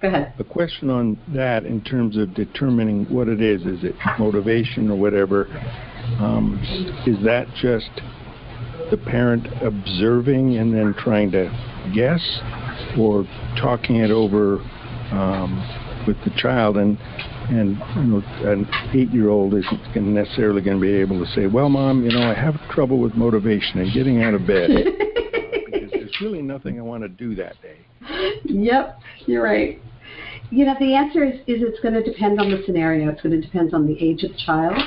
Go 0.00 0.08
ahead. 0.08 0.34
A 0.38 0.44
question 0.44 0.90
on 0.90 1.18
that 1.34 1.64
in 1.64 1.80
terms 1.82 2.16
of 2.16 2.34
determining 2.34 3.04
what 3.06 3.28
it 3.28 3.40
is 3.40 3.62
is 3.62 3.84
it 3.84 3.94
motivation 4.18 4.90
or 4.90 4.96
whatever 4.96 5.46
um, 6.18 6.60
is 7.06 7.22
that 7.24 7.46
just 7.54 7.90
the 8.90 8.96
parent 8.96 9.46
observing 9.62 10.56
and 10.56 10.72
then 10.74 10.94
trying 10.98 11.30
to 11.32 11.48
guess? 11.94 12.22
Or 12.98 13.24
talking 13.56 13.96
it 13.96 14.10
over 14.10 14.58
um, 15.10 16.04
with 16.06 16.16
the 16.24 16.30
child 16.36 16.76
and 16.76 16.98
and 17.50 17.78
you 17.96 18.02
know, 18.02 18.22
an 18.50 18.66
eight-year-old 18.94 19.54
isn't 19.54 19.96
necessarily 19.96 20.62
going 20.62 20.78
to 20.78 20.80
be 20.80 20.92
able 20.92 21.24
to 21.24 21.30
say, 21.32 21.46
"Well, 21.46 21.68
mom, 21.68 22.04
you 22.04 22.10
know, 22.10 22.22
I 22.22 22.34
have 22.34 22.54
trouble 22.70 22.98
with 22.98 23.14
motivation 23.14 23.80
and 23.80 23.92
getting 23.92 24.22
out 24.22 24.34
of 24.34 24.46
bed 24.46 24.70
because 25.66 25.90
there's 25.90 26.20
really 26.20 26.42
nothing 26.42 26.78
I 26.78 26.82
want 26.82 27.02
to 27.02 27.08
do 27.08 27.34
that 27.36 27.54
day." 27.62 27.78
Yep, 28.44 28.98
you're 29.26 29.42
right. 29.42 29.80
You 30.50 30.66
know, 30.66 30.74
the 30.78 30.94
answer 30.94 31.24
is, 31.24 31.40
is 31.46 31.62
it's 31.62 31.80
going 31.80 31.94
to 31.94 32.02
depend 32.02 32.40
on 32.40 32.50
the 32.50 32.62
scenario. 32.64 33.10
It's 33.10 33.22
going 33.22 33.40
to 33.40 33.40
depend 33.40 33.74
on 33.74 33.86
the 33.86 33.96
age 34.00 34.22
of 34.22 34.32
the 34.32 34.38
child. 34.38 34.78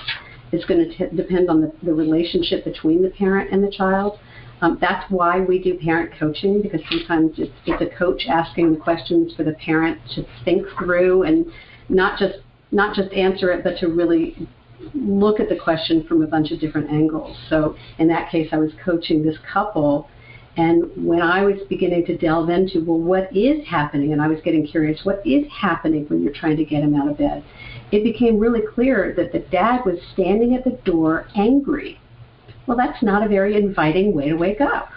It's 0.52 0.66
going 0.66 0.90
to 0.90 0.98
t- 0.98 1.16
depend 1.16 1.50
on 1.50 1.62
the, 1.62 1.72
the 1.84 1.94
relationship 1.94 2.64
between 2.64 3.02
the 3.02 3.10
parent 3.10 3.52
and 3.52 3.64
the 3.64 3.72
child. 3.72 4.20
Um, 4.62 4.78
that's 4.82 5.10
why 5.12 5.40
we 5.42 5.62
do 5.62 5.78
parent 5.78 6.12
coaching 6.20 6.62
because 6.62 6.82
sometimes 6.90 7.34
it's, 7.38 7.52
it's 7.66 7.82
a 7.82 7.98
coach 7.98 8.24
asking 8.28 8.74
the 8.74 8.80
questions 8.80 9.34
for 9.36 9.44
the 9.44 9.54
parent 9.54 10.00
to 10.16 10.26
think 10.46 10.66
through 10.80 11.24
and 11.24 11.46
not 11.90 12.18
just 12.18 12.40
not 12.72 12.96
just 12.96 13.12
answer 13.14 13.52
it, 13.52 13.64
but 13.64 13.78
to 13.80 13.88
really 13.88 14.48
look 14.94 15.40
at 15.40 15.50
the 15.50 15.56
question 15.56 16.04
from 16.08 16.22
a 16.22 16.28
bunch 16.28 16.52
of 16.52 16.60
different 16.60 16.90
angles. 16.90 17.38
So 17.50 17.76
in 17.98 18.08
that 18.10 18.30
case, 18.32 18.50
I 18.52 18.58
was 18.58 18.72
coaching 18.84 19.24
this 19.24 19.38
couple, 19.52 20.10
and 20.56 20.86
when 20.96 21.22
I 21.22 21.44
was 21.44 21.60
beginning 21.70 22.06
to 22.08 22.18
delve 22.18 22.50
into, 22.50 22.84
well, 22.84 23.00
what 23.00 23.36
is 23.36 23.66
happening, 23.68 24.14
and 24.14 24.22
I 24.22 24.28
was 24.28 24.40
getting 24.44 24.66
curious, 24.66 25.02
what 25.04 25.26
is 25.26 25.46
happening 25.52 26.06
when 26.08 26.24
you're 26.24 26.34
trying 26.34 26.58
to 26.58 26.66
get 26.66 26.84
him 26.84 26.96
out 26.96 27.10
of 27.10 27.18
bed? 27.18 27.44
It 27.92 28.04
became 28.04 28.38
really 28.38 28.62
clear 28.62 29.14
that 29.16 29.32
the 29.32 29.40
dad 29.40 29.86
was 29.86 30.00
standing 30.14 30.56
at 30.56 30.64
the 30.64 30.80
door 30.84 31.28
angry. 31.36 32.00
Well, 32.66 32.76
that's 32.76 33.02
not 33.02 33.24
a 33.24 33.30
very 33.30 33.56
inviting 33.56 34.14
way 34.14 34.30
to 34.30 34.36
wake 34.36 34.60
up. 34.60 34.90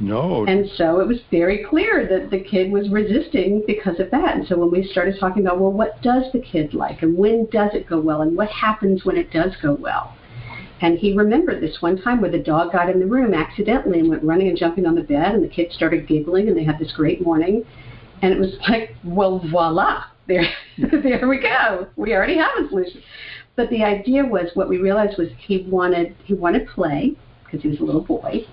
No. 0.00 0.46
And 0.46 0.68
so 0.76 1.00
it 1.00 1.08
was 1.08 1.18
very 1.30 1.64
clear 1.64 2.06
that 2.06 2.30
the 2.30 2.40
kid 2.40 2.70
was 2.70 2.88
resisting 2.88 3.64
because 3.66 3.98
of 3.98 4.10
that. 4.12 4.36
And 4.36 4.46
so 4.46 4.56
when 4.56 4.70
we 4.70 4.86
started 4.86 5.16
talking 5.18 5.44
about, 5.44 5.58
well, 5.58 5.72
what 5.72 6.00
does 6.02 6.24
the 6.32 6.38
kid 6.38 6.72
like 6.72 7.02
and 7.02 7.16
when 7.16 7.46
does 7.46 7.70
it 7.74 7.88
go 7.88 8.00
well 8.00 8.22
and 8.22 8.36
what 8.36 8.48
happens 8.48 9.04
when 9.04 9.16
it 9.16 9.32
does 9.32 9.56
go 9.60 9.74
well? 9.74 10.14
And 10.80 10.96
he 10.96 11.16
remembered 11.16 11.60
this 11.60 11.82
one 11.82 12.00
time 12.00 12.20
where 12.20 12.30
the 12.30 12.38
dog 12.38 12.70
got 12.70 12.88
in 12.88 13.00
the 13.00 13.06
room 13.06 13.34
accidentally 13.34 13.98
and 13.98 14.08
went 14.08 14.22
running 14.22 14.48
and 14.48 14.56
jumping 14.56 14.86
on 14.86 14.94
the 14.94 15.02
bed 15.02 15.34
and 15.34 15.42
the 15.42 15.48
kid 15.48 15.72
started 15.72 16.06
giggling 16.06 16.46
and 16.46 16.56
they 16.56 16.62
had 16.62 16.78
this 16.78 16.92
great 16.92 17.20
morning. 17.20 17.64
And 18.22 18.32
it 18.32 18.38
was 18.38 18.56
like, 18.68 18.94
well, 19.02 19.40
voila, 19.50 20.04
there, 20.28 20.44
there 20.78 21.26
we 21.26 21.40
go. 21.40 21.88
We 21.96 22.14
already 22.14 22.36
have 22.36 22.50
a 22.64 22.68
solution. 22.68 23.02
But 23.56 23.70
the 23.70 23.82
idea 23.82 24.24
was 24.24 24.50
what 24.54 24.68
we 24.68 24.78
realized 24.78 25.18
was 25.18 25.28
he 25.36 25.66
wanted 25.68 26.14
he 26.24 26.34
wanted 26.34 26.68
play 26.68 27.16
because 27.44 27.60
he 27.60 27.68
was 27.68 27.80
a 27.80 27.82
little 27.82 28.04
boy 28.04 28.46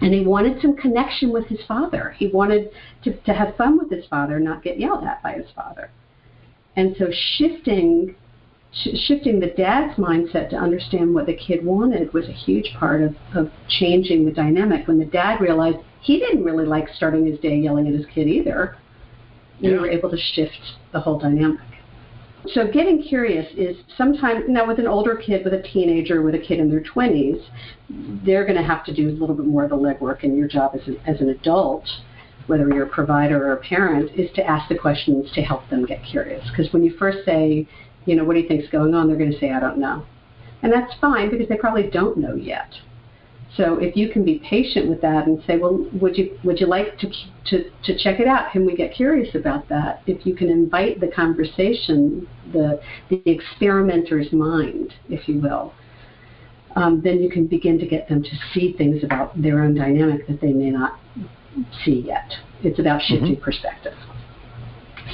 and 0.00 0.14
he 0.14 0.24
wanted 0.24 0.60
some 0.60 0.76
connection 0.76 1.32
with 1.32 1.46
his 1.46 1.60
father. 1.66 2.14
He 2.18 2.28
wanted 2.28 2.70
to, 3.04 3.12
to 3.12 3.32
have 3.32 3.56
fun 3.56 3.78
with 3.78 3.90
his 3.90 4.06
father, 4.06 4.38
not 4.38 4.62
get 4.62 4.78
yelled 4.78 5.04
at 5.04 5.22
by 5.22 5.32
his 5.32 5.50
father. 5.54 5.90
And 6.76 6.94
so 6.98 7.06
shifting 7.10 8.14
sh- 8.72 8.96
shifting 9.06 9.40
the 9.40 9.48
dad's 9.48 9.98
mindset 9.98 10.50
to 10.50 10.56
understand 10.56 11.14
what 11.14 11.26
the 11.26 11.34
kid 11.34 11.64
wanted 11.64 12.12
was 12.12 12.28
a 12.28 12.32
huge 12.32 12.72
part 12.78 13.02
of, 13.02 13.16
of 13.34 13.50
changing 13.68 14.24
the 14.24 14.32
dynamic. 14.32 14.86
When 14.86 14.98
the 14.98 15.04
dad 15.06 15.40
realized 15.40 15.78
he 16.00 16.18
didn't 16.18 16.44
really 16.44 16.66
like 16.66 16.88
starting 16.94 17.26
his 17.26 17.38
day 17.40 17.56
yelling 17.56 17.88
at 17.88 17.94
his 17.94 18.06
kid 18.06 18.28
either, 18.28 18.76
we 19.60 19.70
yeah. 19.70 19.80
were 19.80 19.90
able 19.90 20.10
to 20.10 20.18
shift 20.18 20.60
the 20.92 21.00
whole 21.00 21.18
dynamic. 21.18 21.60
So 22.46 22.66
getting 22.66 23.02
curious 23.02 23.46
is 23.56 23.76
sometimes 23.96 24.44
now 24.48 24.66
with 24.66 24.78
an 24.78 24.86
older 24.86 25.16
kid, 25.16 25.44
with 25.44 25.54
a 25.54 25.62
teenager, 25.62 26.22
with 26.22 26.34
a 26.34 26.38
kid 26.38 26.60
in 26.60 26.70
their 26.70 26.82
20s, 26.82 27.44
they're 28.24 28.44
going 28.44 28.56
to 28.56 28.62
have 28.62 28.84
to 28.84 28.94
do 28.94 29.10
a 29.10 29.12
little 29.12 29.34
bit 29.34 29.46
more 29.46 29.64
of 29.64 29.70
the 29.70 29.76
legwork. 29.76 30.22
And 30.22 30.36
your 30.36 30.48
job 30.48 30.72
as 30.74 30.86
an, 30.86 31.00
as 31.06 31.20
an 31.20 31.30
adult, 31.30 31.88
whether 32.46 32.68
you're 32.68 32.86
a 32.86 32.88
provider 32.88 33.44
or 33.44 33.52
a 33.52 33.56
parent, 33.56 34.10
is 34.18 34.30
to 34.36 34.44
ask 34.44 34.68
the 34.68 34.78
questions 34.78 35.30
to 35.32 35.42
help 35.42 35.68
them 35.68 35.84
get 35.84 36.04
curious. 36.04 36.48
Because 36.50 36.72
when 36.72 36.84
you 36.84 36.96
first 36.96 37.18
say, 37.24 37.66
you 38.06 38.16
know, 38.16 38.24
what 38.24 38.34
do 38.34 38.40
you 38.40 38.48
think's 38.48 38.68
going 38.70 38.94
on, 38.94 39.08
they're 39.08 39.18
going 39.18 39.32
to 39.32 39.38
say, 39.38 39.50
I 39.50 39.60
don't 39.60 39.78
know. 39.78 40.06
And 40.62 40.72
that's 40.72 40.94
fine 41.00 41.30
because 41.30 41.48
they 41.48 41.56
probably 41.56 41.90
don't 41.90 42.18
know 42.18 42.34
yet. 42.34 42.72
So 43.58 43.76
if 43.80 43.96
you 43.96 44.08
can 44.08 44.24
be 44.24 44.38
patient 44.48 44.88
with 44.88 45.00
that 45.02 45.26
and 45.26 45.42
say, 45.44 45.58
well, 45.58 45.84
would 45.94 46.16
you 46.16 46.38
would 46.44 46.60
you 46.60 46.68
like 46.68 46.96
to 46.98 47.10
to 47.46 47.70
to 47.84 47.98
check 47.98 48.20
it 48.20 48.28
out? 48.28 48.52
Can 48.52 48.64
we 48.64 48.76
get 48.76 48.94
curious 48.94 49.34
about 49.34 49.68
that? 49.68 50.02
If 50.06 50.24
you 50.24 50.36
can 50.36 50.48
invite 50.48 51.00
the 51.00 51.08
conversation, 51.08 52.28
the 52.52 52.80
the 53.10 53.20
experimenter's 53.28 54.32
mind, 54.32 54.94
if 55.08 55.28
you 55.28 55.40
will, 55.40 55.74
um, 56.76 57.00
then 57.02 57.20
you 57.20 57.28
can 57.28 57.48
begin 57.48 57.80
to 57.80 57.86
get 57.86 58.08
them 58.08 58.22
to 58.22 58.30
see 58.54 58.74
things 58.78 59.02
about 59.02 59.42
their 59.42 59.60
own 59.60 59.74
dynamic 59.74 60.28
that 60.28 60.40
they 60.40 60.52
may 60.52 60.70
not 60.70 61.00
see 61.84 62.04
yet. 62.06 62.30
It's 62.62 62.78
about 62.78 63.02
shifting 63.02 63.34
mm-hmm. 63.34 63.42
perspective. 63.42 63.94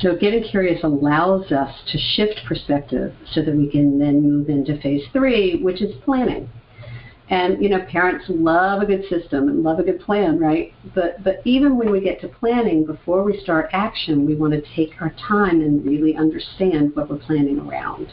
So 0.00 0.16
getting 0.16 0.44
curious 0.44 0.84
allows 0.84 1.50
us 1.50 1.74
to 1.92 1.98
shift 1.98 2.42
perspective 2.46 3.14
so 3.32 3.40
that 3.42 3.54
we 3.54 3.70
can 3.70 3.98
then 3.98 4.20
move 4.22 4.50
into 4.50 4.78
phase 4.82 5.04
three, 5.14 5.62
which 5.62 5.80
is 5.80 5.94
planning. 6.04 6.50
And 7.34 7.60
you 7.60 7.68
know, 7.68 7.80
parents 7.90 8.26
love 8.28 8.80
a 8.80 8.86
good 8.86 9.08
system 9.08 9.48
and 9.48 9.64
love 9.64 9.80
a 9.80 9.82
good 9.82 9.98
plan, 9.98 10.38
right? 10.38 10.72
But 10.94 11.24
but 11.24 11.40
even 11.44 11.76
when 11.76 11.90
we 11.90 12.00
get 12.00 12.20
to 12.20 12.28
planning, 12.28 12.86
before 12.86 13.24
we 13.24 13.40
start 13.40 13.70
action, 13.72 14.24
we 14.24 14.36
want 14.36 14.52
to 14.52 14.62
take 14.76 14.90
our 15.00 15.12
time 15.28 15.60
and 15.60 15.84
really 15.84 16.14
understand 16.14 16.94
what 16.94 17.10
we're 17.10 17.18
planning 17.18 17.58
around. 17.58 18.12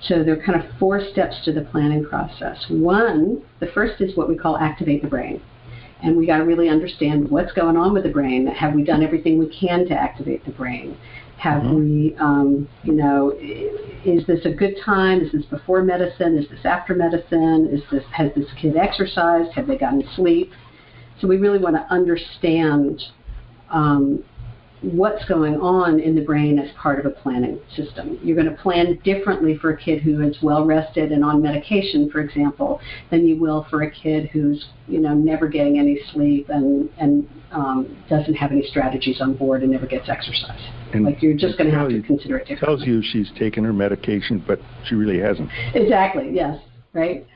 So 0.00 0.24
there 0.24 0.40
are 0.40 0.42
kind 0.42 0.58
of 0.58 0.64
four 0.78 1.02
steps 1.12 1.44
to 1.44 1.52
the 1.52 1.60
planning 1.60 2.02
process. 2.02 2.64
One, 2.70 3.42
the 3.60 3.66
first 3.74 4.00
is 4.00 4.16
what 4.16 4.30
we 4.30 4.36
call 4.36 4.56
activate 4.56 5.02
the 5.02 5.08
brain. 5.08 5.42
And 6.02 6.16
we 6.16 6.24
got 6.26 6.38
to 6.38 6.44
really 6.44 6.70
understand 6.70 7.30
what's 7.30 7.52
going 7.52 7.76
on 7.76 7.92
with 7.92 8.04
the 8.04 8.08
brain. 8.08 8.46
Have 8.46 8.72
we 8.72 8.84
done 8.84 9.02
everything 9.02 9.38
we 9.38 9.54
can 9.54 9.86
to 9.88 9.94
activate 9.94 10.46
the 10.46 10.52
brain? 10.52 10.96
Have 11.40 11.62
mm-hmm. 11.62 11.74
we, 11.76 12.16
um, 12.20 12.68
you 12.82 12.92
know, 12.92 13.32
is 14.04 14.26
this 14.26 14.44
a 14.44 14.50
good 14.50 14.74
time? 14.84 15.22
Is 15.22 15.32
this 15.32 15.44
before 15.46 15.82
medicine? 15.82 16.36
Is 16.36 16.48
this 16.50 16.66
after 16.66 16.94
medicine? 16.94 17.68
Is 17.72 17.80
this 17.90 18.04
has 18.12 18.30
this 18.36 18.46
kid 18.60 18.76
exercised? 18.76 19.52
Have 19.54 19.66
they 19.66 19.78
gotten 19.78 20.04
sleep? 20.14 20.52
So 21.18 21.26
we 21.26 21.38
really 21.38 21.58
want 21.58 21.76
to 21.76 21.82
understand 21.92 23.02
um, 23.70 24.22
what's 24.82 25.24
going 25.26 25.56
on 25.60 26.00
in 26.00 26.14
the 26.14 26.22
brain 26.22 26.58
as 26.58 26.70
part 26.76 26.98
of 26.98 27.06
a 27.06 27.10
planning 27.10 27.60
system. 27.76 28.18
You're 28.22 28.36
going 28.36 28.48
to 28.48 28.62
plan 28.62 28.98
differently 29.04 29.58
for 29.58 29.70
a 29.70 29.76
kid 29.76 30.02
who 30.02 30.22
is 30.22 30.36
well 30.42 30.64
rested 30.64 31.12
and 31.12 31.24
on 31.24 31.42
medication, 31.42 32.08
for 32.10 32.20
example, 32.20 32.80
than 33.10 33.26
you 33.26 33.38
will 33.38 33.66
for 33.68 33.82
a 33.82 33.90
kid 33.90 34.30
who's 34.30 34.66
you 34.88 35.00
know 35.00 35.14
never 35.14 35.48
getting 35.48 35.78
any 35.78 36.00
sleep 36.12 36.48
and 36.48 36.88
and 36.98 37.28
um, 37.52 38.04
doesn't 38.08 38.34
have 38.34 38.52
any 38.52 38.66
strategies 38.66 39.20
on 39.20 39.34
board 39.34 39.62
and 39.62 39.72
never 39.72 39.86
gets 39.86 40.08
exercise. 40.08 40.60
And 40.94 41.04
like 41.04 41.22
you're 41.22 41.36
just 41.36 41.58
going 41.58 41.70
to 41.70 41.76
have 41.76 41.88
to 41.88 42.02
consider 42.02 42.38
it 42.38 42.46
differently. 42.46 42.76
Tells 42.76 42.86
you 42.86 43.02
she's 43.02 43.30
taken 43.38 43.64
her 43.64 43.72
medication, 43.72 44.42
but 44.46 44.60
she 44.86 44.94
really 44.94 45.20
hasn't. 45.20 45.50
Exactly. 45.74 46.30
Yes. 46.32 46.60
Right. 46.92 47.26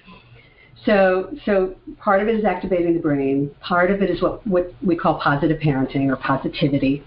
So, 0.84 1.30
so 1.46 1.74
part 1.98 2.20
of 2.20 2.28
it 2.28 2.34
is 2.34 2.44
activating 2.44 2.94
the 2.94 3.00
brain. 3.00 3.50
Part 3.60 3.90
of 3.90 4.02
it 4.02 4.10
is 4.10 4.20
what, 4.20 4.46
what 4.46 4.72
we 4.82 4.96
call 4.96 5.18
positive 5.18 5.58
parenting 5.60 6.10
or 6.10 6.16
positivity. 6.16 7.02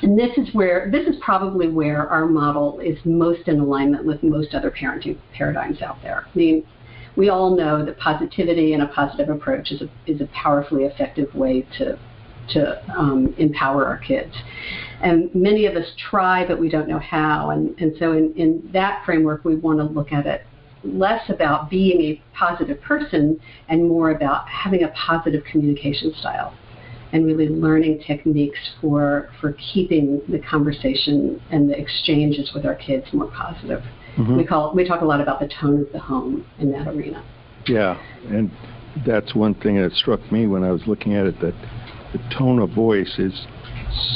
And 0.00 0.18
this 0.18 0.36
is 0.36 0.54
where 0.54 0.90
this 0.90 1.06
is 1.06 1.16
probably 1.20 1.68
where 1.68 2.08
our 2.08 2.26
model 2.26 2.80
is 2.80 2.98
most 3.04 3.46
in 3.46 3.60
alignment 3.60 4.04
with 4.04 4.22
most 4.22 4.54
other 4.54 4.70
parenting 4.70 5.18
paradigms 5.34 5.82
out 5.82 6.00
there. 6.02 6.26
I 6.26 6.38
mean, 6.38 6.66
we 7.14 7.28
all 7.28 7.54
know 7.54 7.84
that 7.84 7.98
positivity 7.98 8.72
and 8.72 8.82
a 8.82 8.86
positive 8.86 9.28
approach 9.28 9.70
is 9.70 9.82
a 9.82 9.90
is 10.06 10.20
a 10.20 10.26
powerfully 10.26 10.84
effective 10.84 11.34
way 11.34 11.66
to 11.78 11.98
to 12.50 12.82
um, 12.98 13.34
empower 13.38 13.86
our 13.86 13.98
kids. 13.98 14.34
And 15.00 15.34
many 15.34 15.66
of 15.66 15.76
us 15.76 15.86
try, 16.10 16.46
but 16.46 16.58
we 16.58 16.68
don't 16.68 16.88
know 16.88 16.98
how. 16.98 17.50
And, 17.50 17.78
and 17.80 17.92
so, 17.98 18.12
in, 18.12 18.32
in 18.34 18.70
that 18.72 19.04
framework, 19.04 19.44
we 19.44 19.56
want 19.56 19.78
to 19.78 19.84
look 19.84 20.12
at 20.12 20.26
it 20.26 20.44
less 20.84 21.28
about 21.28 21.70
being 21.70 22.00
a 22.02 22.22
positive 22.36 22.80
person 22.80 23.38
and 23.68 23.88
more 23.88 24.10
about 24.10 24.48
having 24.48 24.82
a 24.82 24.88
positive 24.88 25.44
communication 25.44 26.12
style 26.18 26.54
and 27.12 27.26
really 27.26 27.48
learning 27.48 28.02
techniques 28.06 28.58
for 28.80 29.28
for 29.40 29.52
keeping 29.72 30.22
the 30.28 30.38
conversation 30.38 31.40
and 31.50 31.68
the 31.68 31.78
exchanges 31.78 32.52
with 32.54 32.64
our 32.64 32.74
kids 32.74 33.06
more 33.12 33.30
positive. 33.30 33.82
Mm-hmm. 34.16 34.36
We 34.38 34.46
call 34.46 34.74
we 34.74 34.86
talk 34.86 35.02
a 35.02 35.04
lot 35.04 35.20
about 35.20 35.40
the 35.40 35.48
tone 35.48 35.82
of 35.82 35.92
the 35.92 35.98
home 35.98 36.46
in 36.58 36.72
that 36.72 36.88
arena. 36.88 37.24
Yeah, 37.66 38.00
and 38.28 38.50
that's 39.06 39.34
one 39.34 39.54
thing 39.54 39.80
that 39.80 39.92
struck 39.92 40.20
me 40.32 40.46
when 40.46 40.64
I 40.64 40.72
was 40.72 40.82
looking 40.86 41.14
at 41.14 41.26
it 41.26 41.40
that 41.40 41.54
the 42.12 42.18
tone 42.36 42.58
of 42.58 42.70
voice 42.70 43.18
is 43.18 43.46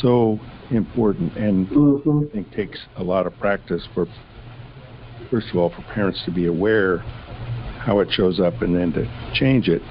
so 0.00 0.38
important 0.70 1.36
and 1.36 1.68
mm-hmm. 1.68 2.26
I 2.28 2.32
think 2.32 2.52
takes 2.52 2.78
a 2.96 3.02
lot 3.02 3.26
of 3.26 3.36
practice 3.38 3.86
for 3.94 4.06
first 5.30 5.48
of 5.50 5.56
all 5.56 5.70
for 5.70 5.82
parents 5.94 6.22
to 6.24 6.30
be 6.32 6.46
aware 6.46 6.98
how 7.78 8.00
it 8.00 8.08
shows 8.10 8.40
up 8.40 8.62
and 8.62 8.74
then 8.74 8.92
to 8.92 9.32
change 9.34 9.68
it. 9.68 9.82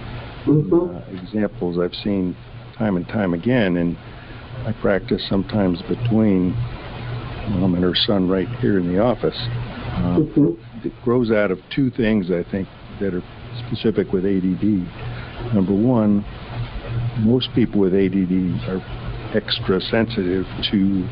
Mm-hmm. 0.45 0.97
Uh, 0.97 1.21
examples 1.21 1.79
I've 1.79 1.95
seen 2.03 2.35
time 2.77 2.97
and 2.97 3.07
time 3.07 3.33
again, 3.33 3.77
and 3.77 3.97
I 4.67 4.73
practice 4.81 5.25
sometimes 5.29 5.81
between 5.83 6.51
mom 7.49 7.75
and 7.75 7.83
her 7.83 7.95
son 7.95 8.27
right 8.27 8.47
here 8.59 8.79
in 8.79 8.91
the 8.91 8.99
office. 8.99 9.37
Uh, 9.37 10.19
mm-hmm. 10.19 10.87
It 10.87 10.93
grows 11.03 11.31
out 11.31 11.51
of 11.51 11.59
two 11.73 11.89
things 11.91 12.27
I 12.31 12.43
think 12.51 12.67
that 12.99 13.13
are 13.13 13.23
specific 13.67 14.11
with 14.11 14.25
ADD. 14.25 15.53
Number 15.53 15.73
one, 15.73 16.25
most 17.19 17.49
people 17.55 17.81
with 17.81 17.93
ADD 17.93 18.69
are 18.69 18.81
extra 19.35 19.79
sensitive 19.79 20.45
to 20.71 21.07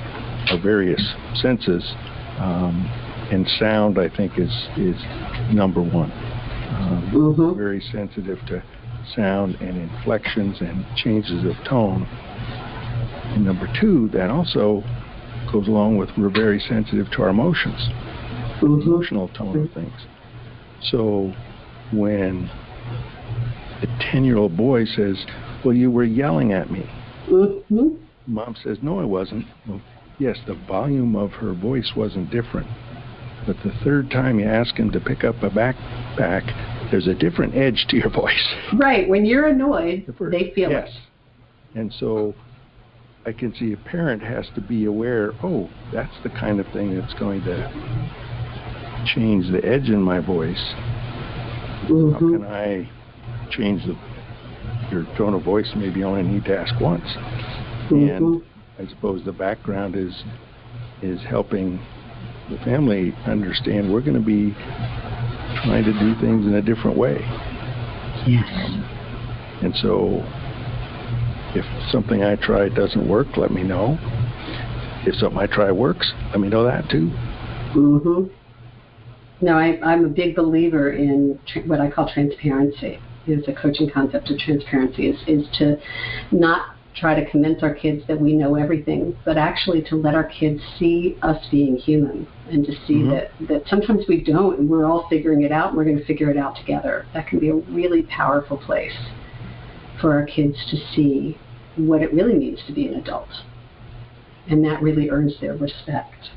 our 0.50 0.62
various 0.62 1.02
senses, 1.36 1.84
um, 2.40 2.90
and 3.32 3.48
sound 3.60 4.00
I 4.00 4.10
think 4.16 4.38
is 4.38 4.54
is 4.78 5.00
number 5.54 5.82
one. 5.82 6.12
Um, 6.12 7.12
mm-hmm. 7.14 7.58
Very 7.58 7.82
sensitive 7.92 8.40
to 8.48 8.64
sound 9.16 9.56
and 9.56 9.78
inflections 9.78 10.58
and 10.62 10.86
changes 10.96 11.44
of 11.46 11.56
tone. 11.68 12.04
And 13.34 13.46
number 13.46 13.68
two, 13.80 14.10
that 14.10 14.30
also 14.30 14.84
goes 15.52 15.68
along 15.68 15.98
with 15.98 16.10
we're 16.18 16.30
very 16.30 16.60
sensitive 16.60 17.10
to 17.12 17.24
our 17.24 17.30
emotions, 17.30 17.90
the 18.62 18.68
emotional 18.68 19.28
tone 19.30 19.64
of 19.64 19.74
things. 19.74 19.94
So 20.82 21.34
when 21.92 22.50
a 23.82 24.12
10 24.12 24.24
year 24.24 24.38
old 24.38 24.56
boy 24.58 24.86
says, 24.86 25.26
Well, 25.64 25.74
you 25.74 25.92
were 25.92 26.04
yelling 26.04 26.54
at 26.54 26.72
me, 26.72 26.90
mm-hmm. 27.28 27.90
mom 28.28 28.56
says, 28.64 28.78
No, 28.82 29.00
I 29.00 29.06
wasn't. 29.06 29.46
Well, 29.68 29.82
yes, 30.20 30.38
the 30.48 30.56
volume 30.68 31.16
of 31.16 31.32
her 31.32 31.54
voice 31.54 31.94
wasn't 31.96 32.30
different. 32.32 32.68
But 33.46 33.58
the 33.64 33.74
third 33.84 34.10
time 34.10 34.40
you 34.40 34.46
ask 34.46 34.76
him 34.76 34.92
to 34.92 35.00
pick 35.00 35.24
up 35.24 35.44
a 35.44 35.50
backpack, 35.50 36.48
there's 36.94 37.08
a 37.08 37.16
different 37.16 37.56
edge 37.56 37.88
to 37.90 37.98
your 37.98 38.10
voice. 38.22 38.54
Right. 38.78 39.10
When 39.10 39.26
you're 39.26 39.48
annoyed, 39.48 40.06
the 40.06 40.30
they 40.30 40.52
feel 40.54 40.70
yes. 40.70 40.90
it. 40.90 41.80
And 41.80 41.92
so 42.00 42.36
I 43.26 43.32
can 43.32 43.52
see 43.56 43.74
a 43.74 43.78
parent 43.78 44.22
has 44.22 44.46
to 44.54 44.62
be 44.62 44.86
aware, 44.86 45.32
oh, 45.42 45.72
that's 45.92 46.14
the 46.22 46.30
kind 46.30 46.60
of 46.60 46.68
thing 46.68 46.96
that's 46.96 47.16
going 47.16 47.42
to 47.46 49.04
change 49.16 49.52
the 49.52 49.66
edge 49.66 49.90
in 49.90 50.04
my 50.04 50.20
voice. 50.20 50.64
Mm-hmm. 51.90 52.12
How 52.12 52.20
can 52.20 52.46
I 52.46 52.90
change 53.50 53.82
the 53.88 53.98
your 54.92 55.06
tone 55.18 55.34
of 55.34 55.44
voice? 55.44 55.72
Maybe 55.76 56.02
you 56.02 56.06
only 56.06 56.22
need 56.22 56.46
to 56.46 56.56
ask 56.56 56.80
once. 56.80 57.08
Mm-hmm. 57.90 57.96
And 57.96 58.44
I 58.78 58.88
suppose 58.94 59.26
the 59.26 59.32
background 59.32 59.96
is 59.96 60.24
is 61.02 61.20
helping 61.28 61.84
the 62.52 62.58
family 62.58 63.16
understand 63.26 63.92
we're 63.92 64.02
going 64.02 64.14
to 64.14 64.20
be 64.20 64.56
trying 65.64 65.84
to 65.84 65.94
do 65.94 66.16
things 66.20 66.46
in 66.46 66.56
a 66.56 66.62
different 66.62 66.98
way. 66.98 67.18
Yes. 68.28 68.48
And 69.62 69.74
so 69.76 70.24
if 71.56 71.66
something 71.92 72.24
I 72.24 72.36
try 72.36 72.70
doesn't 72.70 73.08
work, 73.08 73.38
let 73.38 73.52
me 73.52 73.64
know. 73.64 73.98
If 75.06 75.16
something 75.16 75.40
I 75.40 75.48
try 75.48 75.72
works, 75.72 76.12
let 76.32 76.40
me 76.40 76.50
know 76.50 76.64
that 76.64 76.90
too. 76.90 77.12
Mhm. 77.74 78.30
No, 79.42 79.58
I, 79.58 79.80
I'm 79.84 80.06
a 80.06 80.10
big 80.10 80.36
believer 80.36 80.94
in 80.94 81.40
tr- 81.46 81.60
what 81.62 81.80
I 81.82 81.90
call 81.90 82.10
transparency. 82.12 83.00
Is 83.26 83.48
a 83.48 83.54
coaching 83.54 83.90
concept 83.90 84.30
of 84.32 84.38
transparency 84.38 85.08
is 85.08 85.18
is 85.28 85.48
to 85.58 85.78
not 86.32 86.76
try 86.96 87.20
to 87.20 87.30
convince 87.30 87.64
our 87.64 87.74
kids 87.74 88.04
that 88.08 88.20
we 88.20 88.34
know 88.34 88.56
everything, 88.56 89.18
but 89.26 89.38
actually 89.38 89.82
to 89.84 89.96
let 89.96 90.16
our 90.16 90.24
kids 90.24 90.62
see 90.78 91.18
us 91.22 91.44
being 91.50 91.76
human 91.76 92.28
and 92.50 92.66
to 92.66 92.72
see 92.86 92.96
mm-hmm. 92.96 93.12
that, 93.12 93.32
that 93.48 93.68
sometimes 93.68 94.06
we 94.08 94.24
don't 94.24 94.60
and 94.60 94.70
we're 94.70 94.86
all 94.86 95.08
figuring 95.10 95.42
it 95.42 95.52
out 95.52 95.70
and 95.70 95.78
we're 95.78 95.86
going 95.86 95.98
to 95.98 96.06
figure 96.06 96.30
it 96.30 96.38
out 96.38 96.56
together. 96.56 97.06
That 97.14 97.28
can 97.28 97.40
be 97.40 97.50
a 97.50 97.56
really 97.56 98.04
powerful 98.04 98.58
place 98.58 98.96
for 100.00 100.14
our 100.14 100.26
kids 100.26 100.58
to 100.70 100.78
see 100.94 101.38
what 101.76 102.02
it 102.02 102.14
really 102.14 102.36
means 102.36 102.60
to 102.68 102.74
be 102.74 102.88
an 102.88 102.96
adult. 102.96 103.30
And 104.48 104.64
that 104.66 104.82
really 104.82 105.10
earns 105.10 105.40
their 105.40 105.56
respect. 105.56 106.30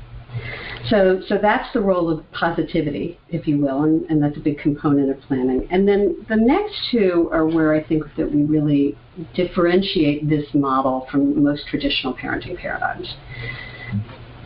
So, 0.89 1.21
so 1.27 1.37
that's 1.41 1.71
the 1.73 1.81
role 1.81 2.09
of 2.09 2.23
positivity, 2.31 3.19
if 3.29 3.47
you 3.47 3.59
will, 3.59 3.83
and, 3.83 4.09
and 4.09 4.23
that's 4.23 4.37
a 4.37 4.39
big 4.39 4.59
component 4.59 5.09
of 5.09 5.19
planning. 5.21 5.67
And 5.69 5.87
then 5.87 6.25
the 6.29 6.37
next 6.37 6.75
two 6.91 7.29
are 7.33 7.45
where 7.45 7.73
I 7.73 7.83
think 7.83 8.03
that 8.15 8.31
we 8.31 8.43
really 8.43 8.97
differentiate 9.33 10.29
this 10.29 10.45
model 10.53 11.07
from 11.11 11.43
most 11.43 11.67
traditional 11.67 12.13
parenting 12.13 12.57
paradigms. 12.57 13.15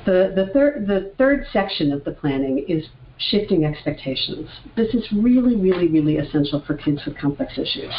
The, 0.06 0.34
the, 0.36 0.50
third, 0.52 0.88
the 0.88 1.14
third 1.18 1.46
section 1.54 1.92
of 1.92 2.04
the 2.06 2.12
planning 2.12 2.66
is 2.68 2.86
shifting 3.30 3.66
expectations. 3.66 4.50
This 4.76 4.94
is 4.96 5.08
really, 5.12 5.56
really, 5.56 5.88
really 5.88 6.18
essential 6.18 6.64
for 6.66 6.76
kids 6.76 7.02
with 7.06 7.18
complex 7.18 7.54
issues 7.58 7.94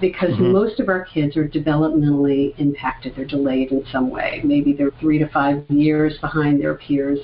because 0.00 0.30
mm-hmm. 0.30 0.52
most 0.52 0.78
of 0.78 0.88
our 0.88 1.04
kids 1.04 1.36
are 1.36 1.48
developmentally 1.48 2.54
impacted. 2.58 3.16
They're 3.16 3.24
delayed 3.24 3.72
in 3.72 3.84
some 3.90 4.10
way. 4.10 4.40
Maybe 4.44 4.72
they're 4.72 4.92
three 5.00 5.18
to 5.18 5.28
five 5.28 5.68
years 5.68 6.16
behind 6.20 6.60
their 6.62 6.76
peers 6.76 7.18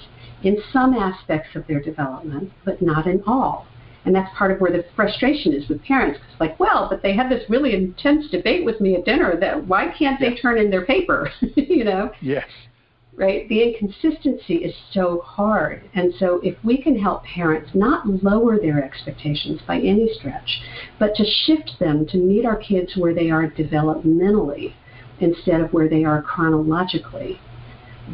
in 0.45 0.59
some 0.73 0.95
aspects 0.95 1.57
of 1.57 1.67
their 1.67 1.81
development, 1.81 2.53
but 2.65 2.81
not 2.81 3.07
in 3.07 3.23
all. 3.27 3.67
And 4.05 4.15
that's 4.15 4.37
part 4.37 4.51
of 4.51 4.61
where 4.61 4.71
the 4.71 4.85
frustration 4.95 5.55
is 5.55 5.69
with 5.69 5.83
parents. 5.83 6.21
It's 6.31 6.41
like, 6.41 6.61
well, 6.61 6.89
but 6.91 7.03
they 7.03 7.17
had 7.17 7.31
this 7.31 7.49
really 7.49 7.75
intense 7.75 8.29
debate 8.31 8.65
with 8.65 8.81
me 8.81 8.95
at 8.97 9.07
dinner 9.07 9.39
that 9.41 9.67
why 9.67 9.93
can't 9.99 10.21
they 10.21 10.35
turn 10.35 10.59
in 10.59 10.71
their 10.71 10.85
paper? 10.85 11.31
you 11.57 11.85
know? 11.85 12.11
Yes. 12.21 12.47
Right? 13.17 13.49
The 13.49 13.63
inconsistency 13.63 14.57
is 14.57 14.75
so 14.93 15.21
hard. 15.21 15.89
And 15.95 16.13
so 16.19 16.41
if 16.43 16.57
we 16.63 16.83
can 16.83 16.99
help 16.99 17.25
parents 17.25 17.71
not 17.73 18.07
lower 18.07 18.59
their 18.59 18.85
expectations 18.85 19.61
by 19.67 19.79
any 19.79 20.13
stretch, 20.13 20.61
but 20.99 21.15
to 21.15 21.25
shift 21.25 21.77
them 21.81 22.07
to 22.09 22.19
meet 22.19 22.45
our 22.45 22.57
kids 22.57 22.97
where 22.97 23.15
they 23.15 23.31
are 23.31 23.49
developmentally 23.49 24.75
instead 25.21 25.61
of 25.61 25.73
where 25.73 25.89
they 25.89 26.05
are 26.05 26.21
chronologically, 26.21 27.41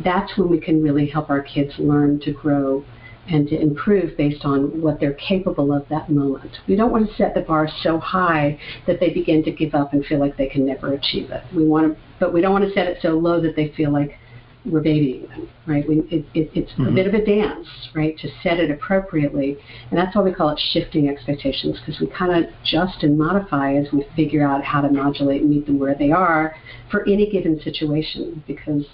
that's 0.04 0.36
when 0.36 0.48
we 0.48 0.60
can 0.60 0.82
really 0.82 1.08
help 1.08 1.30
our 1.30 1.42
kids 1.42 1.72
learn 1.78 2.20
to 2.20 2.32
grow 2.32 2.84
and 3.28 3.48
to 3.48 3.60
improve 3.60 4.16
based 4.16 4.44
on 4.44 4.80
what 4.80 4.98
they're 4.98 5.14
capable 5.14 5.72
of 5.72 5.88
that 5.88 6.10
moment. 6.10 6.50
We 6.66 6.74
don't 6.74 6.90
want 6.90 7.08
to 7.08 7.14
set 7.16 7.34
the 7.34 7.42
bar 7.42 7.68
so 7.82 7.98
high 7.98 8.58
that 8.86 8.98
they 8.98 9.10
begin 9.10 9.44
to 9.44 9.52
give 9.52 9.74
up 9.74 9.92
and 9.92 10.04
feel 10.04 10.18
like 10.18 10.36
they 10.36 10.48
can 10.48 10.66
never 10.66 10.94
achieve 10.94 11.30
it. 11.30 11.42
We 11.54 11.64
want 11.64 11.94
to, 11.94 12.00
but 12.18 12.32
we 12.32 12.40
don't 12.40 12.52
want 12.52 12.64
to 12.64 12.72
set 12.72 12.86
it 12.86 12.98
so 13.02 13.10
low 13.10 13.40
that 13.40 13.54
they 13.56 13.72
feel 13.76 13.92
like 13.92 14.18
we're 14.64 14.80
babying 14.80 15.26
them, 15.28 15.48
right? 15.66 15.88
We, 15.88 16.00
it, 16.10 16.26
it, 16.34 16.50
it's 16.54 16.72
mm-hmm. 16.72 16.88
a 16.88 16.92
bit 16.92 17.06
of 17.06 17.14
a 17.14 17.24
dance, 17.24 17.66
right, 17.94 18.18
to 18.18 18.28
set 18.42 18.58
it 18.58 18.70
appropriately, 18.70 19.56
and 19.90 19.98
that's 19.98 20.14
why 20.14 20.22
we 20.22 20.32
call 20.32 20.50
it 20.50 20.60
shifting 20.72 21.08
expectations 21.08 21.78
because 21.80 22.00
we 22.00 22.08
kind 22.08 22.44
of 22.44 22.52
adjust 22.62 23.02
and 23.02 23.16
modify 23.16 23.74
as 23.74 23.86
we 23.92 24.04
figure 24.14 24.46
out 24.46 24.62
how 24.62 24.82
to 24.82 24.90
modulate 24.90 25.40
and 25.42 25.50
meet 25.50 25.66
them 25.66 25.78
where 25.78 25.94
they 25.94 26.10
are 26.10 26.54
for 26.90 27.08
any 27.08 27.30
given 27.30 27.60
situation 27.60 28.42
because 28.46 28.84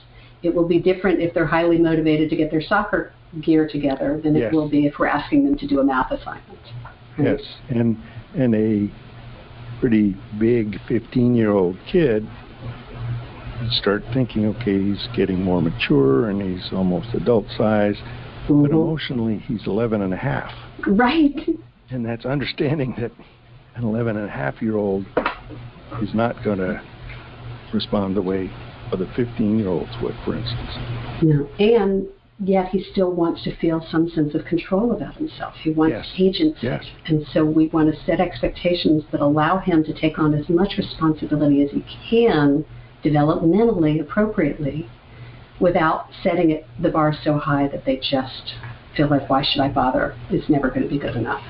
It 0.47 0.55
will 0.55 0.69
be 0.69 0.79
different 0.79 1.21
if 1.21 1.35
they're 1.35 1.47
highly 1.47 1.79
motivated 1.79 2.31
to 2.31 2.37
get 2.37 2.51
their 2.51 2.63
soccer 2.63 3.13
gear 3.43 3.69
together 3.69 4.21
than 4.23 4.37
yes. 4.37 4.53
it 4.53 4.57
will 4.57 4.69
be 4.69 4.87
if 4.87 4.99
we're 4.99 5.09
asking 5.09 5.45
them 5.45 5.59
to 5.59 5.67
do 5.67 5.81
a 5.81 5.85
math 5.85 6.13
assignment. 6.13 6.61
Yes, 7.19 7.41
and 7.69 7.97
and 8.35 8.55
a 8.55 8.91
pretty 9.81 10.17
big 10.39 10.79
15 10.89 11.35
year 11.35 11.51
old 11.51 11.77
kid 11.91 12.27
start 13.71 14.03
thinking, 14.13 14.47
okay, 14.47 14.83
he's 14.83 15.09
getting 15.17 15.43
more 15.43 15.61
mature 15.61 16.31
and 16.31 16.41
he's 16.41 16.73
almost 16.73 17.09
adult 17.15 17.47
size, 17.57 17.97
mm-hmm. 17.97 18.63
but 18.63 18.71
emotionally 18.71 19.39
he's 19.39 19.67
11 19.67 20.03
and 20.03 20.13
a 20.13 20.17
half. 20.17 20.53
Right. 20.87 21.37
And 21.91 22.05
that's 22.05 22.25
understanding 22.25 22.95
that 22.99 23.13
an 23.75 23.85
11 23.85 24.17
and 24.17 24.27
a 24.27 24.31
half 24.31 24.61
year 24.61 24.77
old 24.77 25.07
is 26.03 26.15
not 26.15 26.43
going 26.45 26.59
to 26.59 26.83
respond 27.73 28.17
the 28.17 28.23
way 28.23 28.51
other 28.93 29.07
15 29.17 29.59
year 29.59 29.69
olds 29.69 29.91
would, 30.03 30.15
for 30.25 30.37
instance. 30.37 30.71
No. 31.23 31.49
And 31.59 32.07
yet 32.39 32.69
he 32.69 32.85
still 32.93 33.13
wants 33.13 33.43
to 33.45 33.57
feel 33.57 33.85
some 33.91 34.09
sense 34.11 34.35
of 34.35 34.45
control 34.45 34.93
about 34.93 35.15
himself. 35.17 35.55
He 35.63 35.71
wants 35.71 36.09
yes. 36.11 36.15
agency. 36.19 36.67
Yes. 36.67 36.85
And 37.07 37.27
so 37.33 37.45
we 37.45 37.69
want 37.69 37.95
to 37.95 38.05
set 38.05 38.21
expectations 38.21 39.05
that 39.13 39.21
allow 39.21 39.59
him 39.59 39.85
to 39.85 39.93
take 39.93 40.19
on 40.19 40.35
as 40.35 40.49
much 40.49 40.75
responsibility 40.77 41.63
as 41.63 41.71
he 41.71 41.85
can 42.11 42.65
developmentally 43.03 44.01
appropriately 44.01 44.89
without 45.61 46.09
setting 46.23 46.51
it, 46.51 46.67
the 46.81 46.91
bar 46.91 47.15
so 47.25 47.39
high 47.39 47.69
that 47.69 47.85
they 47.85 47.97
just 47.97 48.55
feel 48.97 49.09
like, 49.09 49.29
why 49.31 49.43
should 49.43 49.63
I 49.63 49.69
bother? 49.69 50.15
It's 50.31 50.49
never 50.51 50.69
going 50.69 50.83
to 50.83 50.89
be 50.89 50.99
good 50.99 51.17
enough. 51.17 51.43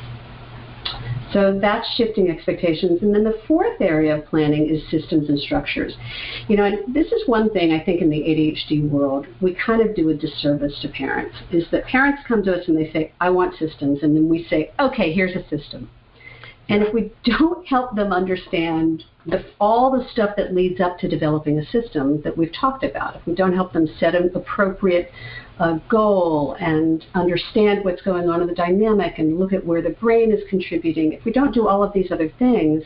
So 1.33 1.59
that's 1.61 1.89
shifting 1.95 2.31
expectations. 2.31 3.03
And 3.03 3.15
then 3.15 3.25
the 3.25 3.41
fourth 3.47 3.81
area 3.81 4.17
of 4.17 4.27
planning 4.27 4.69
is 4.69 4.83
systems 4.91 5.29
and 5.29 5.39
structures. 5.39 5.95
You 6.49 6.57
know, 6.57 6.65
and 6.65 6.95
this 6.95 7.07
is 7.13 7.27
one 7.27 7.51
thing 7.51 7.73
I 7.73 7.85
think 7.85 8.01
in 8.01 8.11
the 8.11 8.21
ADHD 8.21 8.89
world, 8.89 9.27
we 9.41 9.55
kind 9.55 9.81
of 9.81 9.95
do 9.95 10.09
a 10.11 10.15
disservice 10.15 10.79
to 10.83 10.89
parents, 10.89 11.37
is 11.51 11.65
that 11.73 11.85
parents 11.87 12.23
come 12.27 12.43
to 12.45 12.55
us 12.55 12.69
and 12.69 12.77
they 12.77 12.91
say, 12.93 13.13
I 13.21 13.31
want 13.31 13.59
systems. 13.59 14.03
And 14.03 14.17
then 14.17 14.29
we 14.29 14.47
say, 14.49 14.73
okay, 14.79 15.13
here's 15.13 15.35
a 15.37 15.49
system. 15.49 15.91
And 16.69 16.83
if 16.83 16.93
we 16.93 17.13
don't 17.25 17.67
help 17.67 17.95
them 17.95 18.13
understand 18.13 19.05
the, 19.25 19.45
all 19.61 19.91
the 19.91 20.09
stuff 20.11 20.31
that 20.37 20.55
leads 20.55 20.81
up 20.81 20.99
to 20.99 21.09
developing 21.09 21.59
a 21.59 21.67
system 21.67 22.21
that 22.23 22.37
we've 22.37 22.53
talked 22.53 22.83
about, 22.83 23.17
if 23.17 23.27
we 23.27 23.35
don't 23.35 23.55
help 23.55 23.73
them 23.73 23.87
set 23.99 24.15
an 24.17 24.31
appropriate 24.35 25.11
uh, 25.61 25.79
goal 25.89 26.57
and 26.59 27.05
understand 27.15 27.85
what's 27.85 28.03
going 28.03 28.29
on 28.29 28.41
in 28.41 28.49
the 28.49 28.55
dynamic 28.55 29.19
and 29.19 29.39
look 29.39 29.53
at 29.53 29.65
where 29.65 29.81
the 29.81 29.91
brain 29.91 30.33
is 30.33 30.41
contributing, 30.51 31.13
if 31.13 31.25
we 31.25 31.33
don't 31.33 31.55
do 31.55 31.69
all 31.69 31.85
of 31.85 31.93
these 31.93 32.11
other 32.11 32.33
things, 32.39 32.83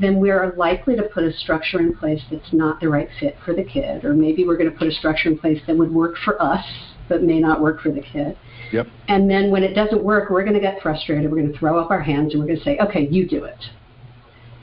then 0.00 0.18
we're 0.18 0.54
likely 0.56 0.96
to 0.96 1.02
put 1.04 1.22
a 1.22 1.32
structure 1.32 1.78
in 1.78 1.96
place 1.96 2.22
that's 2.30 2.52
not 2.52 2.80
the 2.80 2.88
right 2.88 3.08
fit 3.20 3.36
for 3.44 3.54
the 3.54 3.62
kid, 3.62 4.04
or 4.04 4.14
maybe 4.14 4.44
we're 4.44 4.56
going 4.56 4.70
to 4.70 4.76
put 4.76 4.88
a 4.88 4.92
structure 4.92 5.28
in 5.28 5.38
place 5.38 5.60
that 5.66 5.76
would 5.76 5.92
work 5.92 6.16
for 6.24 6.40
us 6.42 6.64
but 7.08 7.22
may 7.22 7.38
not 7.38 7.60
work 7.60 7.80
for 7.80 7.92
the 7.92 8.00
kid. 8.00 8.36
Yep. 8.72 8.88
And 9.08 9.30
then 9.30 9.50
when 9.50 9.62
it 9.62 9.74
doesn't 9.74 10.02
work, 10.02 10.30
we're 10.30 10.42
going 10.42 10.54
to 10.54 10.60
get 10.60 10.80
frustrated. 10.80 11.30
We're 11.30 11.40
going 11.40 11.52
to 11.52 11.58
throw 11.58 11.78
up 11.78 11.90
our 11.90 12.00
hands 12.00 12.32
and 12.32 12.40
we're 12.40 12.46
going 12.46 12.58
to 12.58 12.64
say, 12.64 12.78
okay, 12.78 13.06
you 13.06 13.28
do 13.28 13.44
it. 13.44 13.58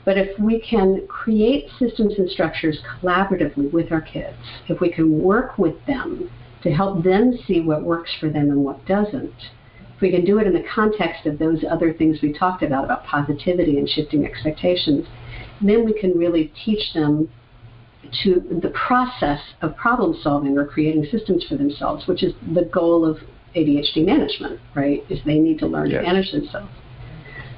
But 0.04 0.18
if 0.18 0.38
we 0.38 0.60
can 0.60 1.06
create 1.06 1.68
systems 1.78 2.14
and 2.18 2.28
structures 2.30 2.78
collaboratively 3.00 3.72
with 3.72 3.92
our 3.92 4.00
kids, 4.00 4.36
if 4.68 4.80
we 4.80 4.90
can 4.90 5.22
work 5.22 5.58
with 5.58 5.74
them 5.86 6.30
to 6.62 6.70
help 6.72 7.04
them 7.04 7.38
see 7.46 7.60
what 7.60 7.82
works 7.82 8.10
for 8.18 8.28
them 8.28 8.50
and 8.50 8.64
what 8.64 8.84
doesn't, 8.86 9.34
if 9.94 10.00
we 10.00 10.10
can 10.10 10.24
do 10.24 10.38
it 10.38 10.46
in 10.46 10.54
the 10.54 10.64
context 10.74 11.26
of 11.26 11.38
those 11.38 11.62
other 11.70 11.92
things 11.92 12.18
we 12.22 12.32
talked 12.32 12.62
about, 12.62 12.84
about 12.84 13.04
positivity 13.04 13.78
and 13.78 13.88
shifting 13.88 14.24
expectations, 14.24 15.06
then 15.60 15.84
we 15.84 15.92
can 15.92 16.16
really 16.16 16.52
teach 16.64 16.94
them 16.94 17.28
to 18.24 18.60
the 18.62 18.70
process 18.70 19.40
of 19.60 19.76
problem 19.76 20.16
solving 20.22 20.56
or 20.58 20.66
creating 20.66 21.06
systems 21.10 21.44
for 21.46 21.56
themselves, 21.56 22.06
which 22.06 22.22
is 22.22 22.32
the 22.54 22.64
goal 22.64 23.04
of 23.04 23.18
ADHD 23.54 24.04
management, 24.04 24.60
right? 24.74 25.04
Is 25.08 25.20
they 25.24 25.38
need 25.38 25.58
to 25.60 25.66
learn 25.66 25.90
yes. 25.90 26.00
to 26.00 26.06
manage 26.06 26.32
themselves. 26.32 26.70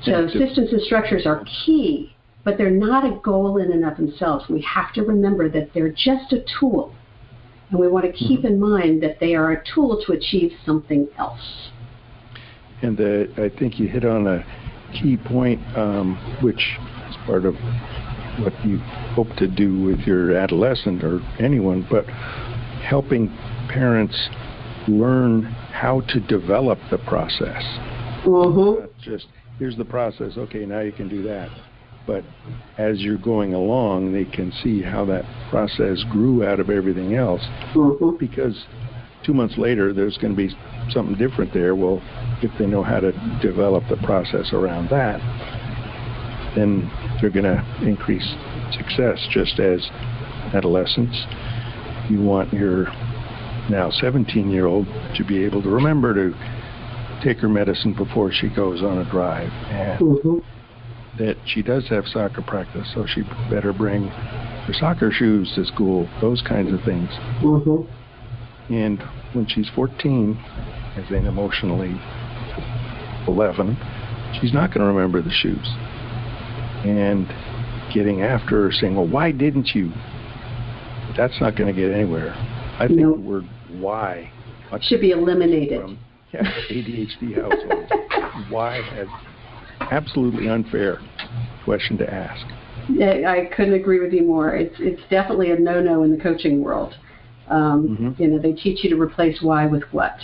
So 0.04 0.26
systems 0.28 0.72
and 0.72 0.82
structures 0.82 1.26
are 1.26 1.44
key, 1.64 2.14
but 2.44 2.58
they're 2.58 2.70
not 2.70 3.04
a 3.04 3.20
goal 3.22 3.58
in 3.58 3.70
and 3.70 3.84
of 3.84 3.96
themselves. 3.96 4.46
We 4.48 4.60
have 4.62 4.92
to 4.94 5.02
remember 5.02 5.48
that 5.50 5.70
they're 5.74 5.92
just 5.92 6.32
a 6.32 6.44
tool. 6.58 6.94
And 7.70 7.78
we 7.78 7.88
want 7.88 8.04
to 8.04 8.12
keep 8.12 8.40
mm-hmm. 8.40 8.48
in 8.48 8.60
mind 8.60 9.02
that 9.02 9.20
they 9.20 9.34
are 9.34 9.52
a 9.52 9.64
tool 9.74 10.02
to 10.06 10.12
achieve 10.12 10.52
something 10.66 11.08
else. 11.18 11.70
And 12.82 12.96
the, 12.96 13.32
I 13.36 13.56
think 13.56 13.78
you 13.78 13.86
hit 13.86 14.04
on 14.04 14.26
a 14.26 14.44
key 14.92 15.16
point, 15.16 15.60
um, 15.76 16.16
which 16.42 16.76
is 17.08 17.16
part 17.24 17.46
of 17.46 17.54
what 18.40 18.52
you 18.64 18.78
hope 19.14 19.28
to 19.36 19.46
do 19.46 19.82
with 19.82 20.00
your 20.00 20.36
adolescent 20.36 21.04
or 21.04 21.20
anyone, 21.38 21.86
but 21.88 22.04
helping 22.82 23.28
parents 23.68 24.28
learn 24.88 25.42
how 25.42 26.00
to 26.08 26.20
develop 26.20 26.78
the 26.90 26.98
process. 26.98 27.62
Mm-hmm. 28.24 28.80
Not 28.80 28.90
just 29.00 29.26
here's 29.58 29.76
the 29.76 29.84
process. 29.84 30.32
Okay, 30.36 30.64
now 30.66 30.80
you 30.80 30.92
can 30.92 31.08
do 31.08 31.22
that. 31.22 31.50
But 32.06 32.24
as 32.78 33.00
you're 33.00 33.18
going 33.18 33.54
along, 33.54 34.12
they 34.12 34.24
can 34.24 34.52
see 34.62 34.82
how 34.82 35.04
that 35.06 35.24
process 35.50 36.02
grew 36.10 36.44
out 36.44 36.58
of 36.58 36.68
everything 36.68 37.14
else. 37.14 37.42
Mm-hmm. 37.74 38.16
Because 38.18 38.64
two 39.24 39.32
months 39.32 39.56
later, 39.56 39.92
there's 39.92 40.18
going 40.18 40.34
to 40.34 40.36
be 40.36 40.54
something 40.90 41.16
different 41.16 41.54
there. 41.54 41.74
Well, 41.74 42.02
if 42.42 42.50
they 42.58 42.66
know 42.66 42.82
how 42.82 43.00
to 43.00 43.12
develop 43.40 43.84
the 43.88 43.98
process 43.98 44.52
around 44.52 44.90
that, 44.90 45.20
then 46.56 46.90
they're 47.20 47.30
going 47.30 47.44
to 47.44 47.64
increase 47.82 48.26
success. 48.72 49.24
Just 49.30 49.60
as 49.60 49.88
adolescents, 50.54 51.24
you 52.10 52.20
want 52.20 52.52
your 52.52 52.86
now 53.70 53.90
17 53.90 54.50
year 54.50 54.66
old 54.66 54.86
to 55.16 55.24
be 55.24 55.44
able 55.44 55.62
to 55.62 55.68
remember 55.68 56.14
to 56.14 57.20
take 57.22 57.38
her 57.38 57.48
medicine 57.48 57.94
before 57.94 58.32
she 58.32 58.48
goes 58.48 58.82
on 58.82 58.98
a 58.98 59.10
drive 59.10 59.50
and 59.70 60.00
mm-hmm. 60.00 60.38
that 61.18 61.36
she 61.46 61.62
does 61.62 61.88
have 61.88 62.04
soccer 62.06 62.42
practice, 62.42 62.90
so 62.94 63.06
she 63.06 63.22
better 63.48 63.72
bring 63.72 64.08
her 64.08 64.72
soccer 64.72 65.10
shoes 65.12 65.52
to 65.54 65.64
school, 65.64 66.08
those 66.20 66.42
kinds 66.42 66.72
of 66.72 66.82
things. 66.84 67.08
Mm-hmm. 67.40 68.72
And 68.72 69.02
when 69.32 69.46
she's 69.46 69.68
14, 69.74 70.36
as 70.96 71.10
in 71.10 71.26
emotionally 71.26 72.00
11, 73.28 73.76
she's 74.40 74.52
not 74.52 74.72
going 74.72 74.80
to 74.80 74.92
remember 74.92 75.22
the 75.22 75.30
shoes 75.30 75.68
and 76.84 77.28
getting 77.94 78.22
after 78.22 78.64
her 78.64 78.72
saying, 78.72 78.96
well, 78.96 79.06
why 79.06 79.30
didn't 79.30 79.68
you? 79.74 79.92
That's 81.16 81.40
not 81.40 81.56
going 81.56 81.72
to 81.72 81.80
get 81.80 81.92
anywhere. 81.92 82.34
I 82.82 82.88
think 82.88 83.00
the 83.00 83.12
word 83.12 83.48
why 83.70 84.30
should 84.82 85.00
be 85.00 85.10
eliminated. 85.10 85.82
From, 85.82 85.98
yeah, 86.32 86.42
ADHD 86.70 87.34
households. 87.34 88.50
why 88.50 88.78
is 88.98 89.08
absolutely 89.90 90.48
unfair 90.48 90.98
question 91.64 91.98
to 91.98 92.12
ask. 92.12 92.46
Yeah, 92.88 93.30
I 93.30 93.54
couldn't 93.54 93.74
agree 93.74 94.00
with 94.00 94.12
you 94.12 94.24
more. 94.24 94.54
It's 94.54 94.74
it's 94.78 95.02
definitely 95.10 95.50
a 95.50 95.58
no-no 95.58 96.02
in 96.02 96.16
the 96.16 96.22
coaching 96.22 96.62
world. 96.62 96.94
Um, 97.48 97.88
mm-hmm. 97.88 98.22
You 98.22 98.28
know, 98.28 98.38
they 98.38 98.52
teach 98.52 98.82
you 98.82 98.90
to 98.90 99.00
replace 99.00 99.42
why 99.42 99.66
with 99.66 99.82
what. 99.92 100.16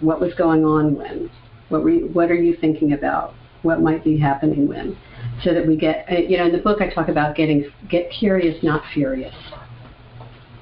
What 0.00 0.20
was 0.20 0.34
going 0.34 0.64
on 0.64 0.96
when? 0.96 1.30
What 1.68 1.82
were 1.82 1.90
you, 1.90 2.06
what 2.12 2.30
are 2.30 2.34
you 2.34 2.56
thinking 2.60 2.92
about? 2.92 3.34
What 3.62 3.80
might 3.80 4.04
be 4.04 4.18
happening 4.18 4.68
when? 4.68 4.96
so 5.42 5.52
that 5.52 5.66
we 5.66 5.76
get, 5.76 6.06
uh, 6.10 6.16
you 6.16 6.38
know, 6.38 6.46
in 6.46 6.52
the 6.52 6.58
book 6.58 6.80
I 6.80 6.92
talk 6.92 7.08
about 7.08 7.36
getting, 7.36 7.70
get 7.88 8.10
curious, 8.10 8.62
not 8.62 8.82
furious, 8.92 9.34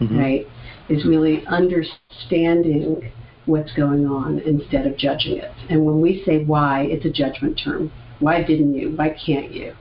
mm-hmm. 0.01 0.19
right? 0.19 0.47
Is 0.88 1.05
really 1.07 1.47
understanding 1.47 3.11
what's 3.47 3.73
going 3.73 4.07
on 4.07 4.38
instead 4.40 4.87
of 4.87 4.97
judging 4.97 5.38
it. 5.38 5.51
And 5.68 5.85
when 5.85 6.01
we 6.01 6.23
say 6.25 6.44
why, 6.44 6.83
it's 6.83 7.05
a 7.05 7.11
judgment 7.11 7.61
term. 7.62 7.92
Why 8.18 8.42
didn't 8.42 8.75
you? 8.75 8.90
Why 8.90 9.11
can't 9.11 9.53
you? 9.53 9.75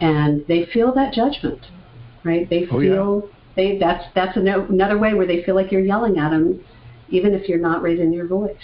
And 0.00 0.44
they 0.48 0.66
feel 0.72 0.94
that 0.94 1.12
judgment, 1.12 1.60
right? 2.24 2.48
They 2.48 2.66
oh, 2.70 2.80
feel 2.80 3.22
yeah. 3.24 3.32
they 3.56 3.78
that's 3.78 4.04
that's 4.14 4.36
another 4.36 4.98
way 4.98 5.14
where 5.14 5.26
they 5.26 5.42
feel 5.42 5.54
like 5.54 5.72
you're 5.72 5.80
yelling 5.80 6.18
at 6.18 6.30
them, 6.30 6.62
even 7.08 7.34
if 7.34 7.48
you're 7.48 7.58
not 7.58 7.82
raising 7.82 8.12
your 8.12 8.26
voice. 8.26 8.56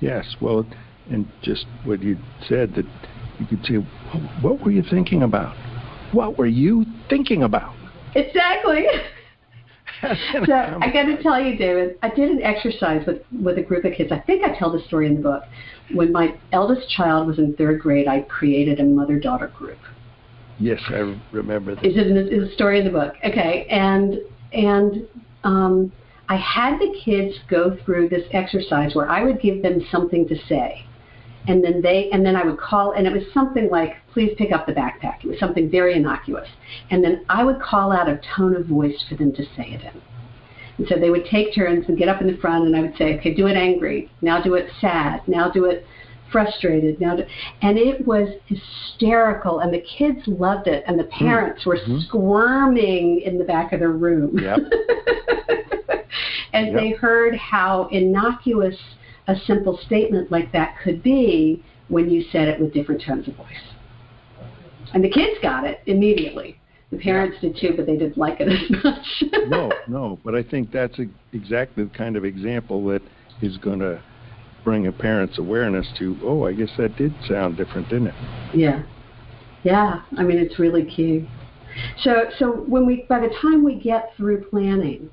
Yes, 0.00 0.36
well, 0.40 0.66
and 1.10 1.28
just 1.42 1.66
what 1.84 2.02
you 2.02 2.16
said 2.48 2.74
that 2.74 2.86
you 3.38 3.46
could 3.46 3.64
say, 3.64 3.74
what 4.40 4.60
were 4.64 4.70
you 4.70 4.82
thinking 4.88 5.22
about? 5.22 5.56
What 6.12 6.38
were 6.38 6.46
you 6.46 6.84
thinking 7.08 7.42
about? 7.42 7.74
Exactly. 8.14 8.86
so 10.46 10.54
I 10.80 10.90
got 10.92 11.04
to 11.04 11.22
tell 11.22 11.40
you, 11.40 11.56
David, 11.56 11.98
I 12.02 12.08
did 12.08 12.30
an 12.30 12.42
exercise 12.42 13.06
with 13.06 13.22
with 13.42 13.58
a 13.58 13.62
group 13.62 13.84
of 13.84 13.92
kids. 13.94 14.10
I 14.12 14.18
think 14.20 14.44
I 14.44 14.58
tell 14.58 14.72
the 14.72 14.82
story 14.86 15.06
in 15.06 15.16
the 15.16 15.22
book. 15.22 15.44
When 15.92 16.12
my 16.12 16.38
eldest 16.52 16.88
child 16.88 17.26
was 17.26 17.38
in 17.38 17.54
third 17.56 17.80
grade, 17.80 18.06
I 18.06 18.20
created 18.22 18.80
a 18.80 18.84
mother-daughter 18.84 19.48
group. 19.48 19.78
Yes, 20.58 20.80
I 20.88 21.18
remember 21.32 21.74
that. 21.74 21.84
Is 21.84 21.96
it 21.96 22.06
in 22.06 22.14
the 22.14 22.50
story 22.54 22.78
in 22.78 22.84
the 22.84 22.92
book? 22.92 23.14
Okay, 23.24 23.66
and 23.68 24.20
and 24.52 25.06
um, 25.44 25.92
I 26.28 26.36
had 26.36 26.78
the 26.78 26.94
kids 27.04 27.34
go 27.48 27.76
through 27.84 28.08
this 28.08 28.24
exercise 28.32 28.94
where 28.94 29.10
I 29.10 29.22
would 29.22 29.40
give 29.40 29.62
them 29.62 29.84
something 29.90 30.28
to 30.28 30.36
say, 30.48 30.84
and 31.46 31.64
then 31.64 31.80
they 31.82 32.10
and 32.10 32.24
then 32.24 32.36
I 32.36 32.44
would 32.44 32.58
call 32.58 32.92
and 32.92 33.06
it 33.06 33.12
was 33.12 33.22
something 33.32 33.68
like 33.70 33.96
please 34.12 34.32
pick 34.36 34.52
up 34.52 34.66
the 34.66 34.72
backpack. 34.72 35.24
It 35.24 35.26
was 35.26 35.38
something 35.38 35.70
very 35.70 35.94
innocuous. 35.94 36.48
And 36.90 37.02
then 37.02 37.24
I 37.28 37.44
would 37.44 37.60
call 37.60 37.92
out 37.92 38.08
a 38.08 38.20
tone 38.36 38.54
of 38.56 38.66
voice 38.66 39.04
for 39.08 39.14
them 39.14 39.32
to 39.32 39.44
say 39.56 39.70
it 39.70 39.82
in. 39.82 40.00
And 40.78 40.88
so 40.88 40.96
they 40.98 41.10
would 41.10 41.26
take 41.26 41.54
turns 41.54 41.84
and 41.88 41.98
get 41.98 42.08
up 42.08 42.22
in 42.22 42.26
the 42.26 42.38
front, 42.38 42.64
and 42.64 42.74
I 42.74 42.80
would 42.80 42.96
say, 42.96 43.18
okay, 43.18 43.34
do 43.34 43.46
it 43.46 43.56
angry. 43.56 44.10
Now 44.22 44.42
do 44.42 44.54
it 44.54 44.66
sad. 44.80 45.20
Now 45.28 45.50
do 45.50 45.66
it 45.66 45.84
frustrated. 46.32 47.00
Now, 47.00 47.16
do, 47.16 47.24
and 47.62 47.78
it 47.78 48.06
was 48.06 48.28
hysterical, 48.46 49.60
and 49.60 49.72
the 49.72 49.82
kids 49.82 50.20
loved 50.26 50.66
it, 50.68 50.84
and 50.86 50.98
the 50.98 51.04
hmm. 51.04 51.26
parents 51.26 51.64
mm-hmm. 51.64 51.92
were 51.92 52.00
squirming 52.00 53.20
in 53.20 53.38
the 53.38 53.44
back 53.44 53.72
of 53.72 53.80
their 53.80 53.90
room. 53.90 54.38
Yep. 54.38 54.58
As 56.52 56.66
yep. 56.66 56.74
they 56.74 56.90
heard 56.90 57.36
how 57.36 57.88
innocuous 57.92 58.76
a 59.30 59.40
simple 59.46 59.78
statement 59.86 60.30
like 60.30 60.52
that 60.52 60.76
could 60.82 61.02
be 61.02 61.62
when 61.88 62.10
you 62.10 62.24
said 62.32 62.48
it 62.48 62.60
with 62.60 62.72
different 62.72 63.02
tones 63.02 63.28
of 63.28 63.34
voice. 63.36 63.46
And 64.92 65.04
the 65.04 65.10
kids 65.10 65.38
got 65.40 65.64
it 65.64 65.80
immediately. 65.86 66.58
The 66.90 66.98
parents 66.98 67.36
did 67.40 67.56
too, 67.56 67.74
but 67.76 67.86
they 67.86 67.96
didn't 67.96 68.18
like 68.18 68.40
it 68.40 68.48
as 68.48 68.84
much. 68.84 69.24
no, 69.48 69.70
no, 69.86 70.18
but 70.24 70.34
I 70.34 70.42
think 70.42 70.72
that's 70.72 70.98
a, 70.98 71.06
exactly 71.32 71.84
the 71.84 71.90
kind 71.90 72.16
of 72.16 72.24
example 72.24 72.84
that 72.86 73.02
is 73.40 73.56
going 73.58 73.78
to 73.78 74.02
bring 74.64 74.88
a 74.88 74.92
parent's 74.92 75.38
awareness 75.38 75.86
to, 75.98 76.18
oh, 76.24 76.44
I 76.44 76.52
guess 76.52 76.70
that 76.76 76.96
did 76.96 77.14
sound 77.28 77.56
different, 77.56 77.88
didn't 77.88 78.08
it? 78.08 78.14
Yeah, 78.52 78.82
yeah. 79.62 80.02
I 80.18 80.24
mean, 80.24 80.38
it's 80.38 80.58
really 80.58 80.84
key. 80.84 81.28
So, 82.02 82.24
so 82.38 82.50
when 82.50 82.84
we, 82.84 83.06
by 83.08 83.20
the 83.20 83.32
time 83.40 83.62
we 83.62 83.76
get 83.78 84.12
through 84.16 84.44
planning, 84.50 85.08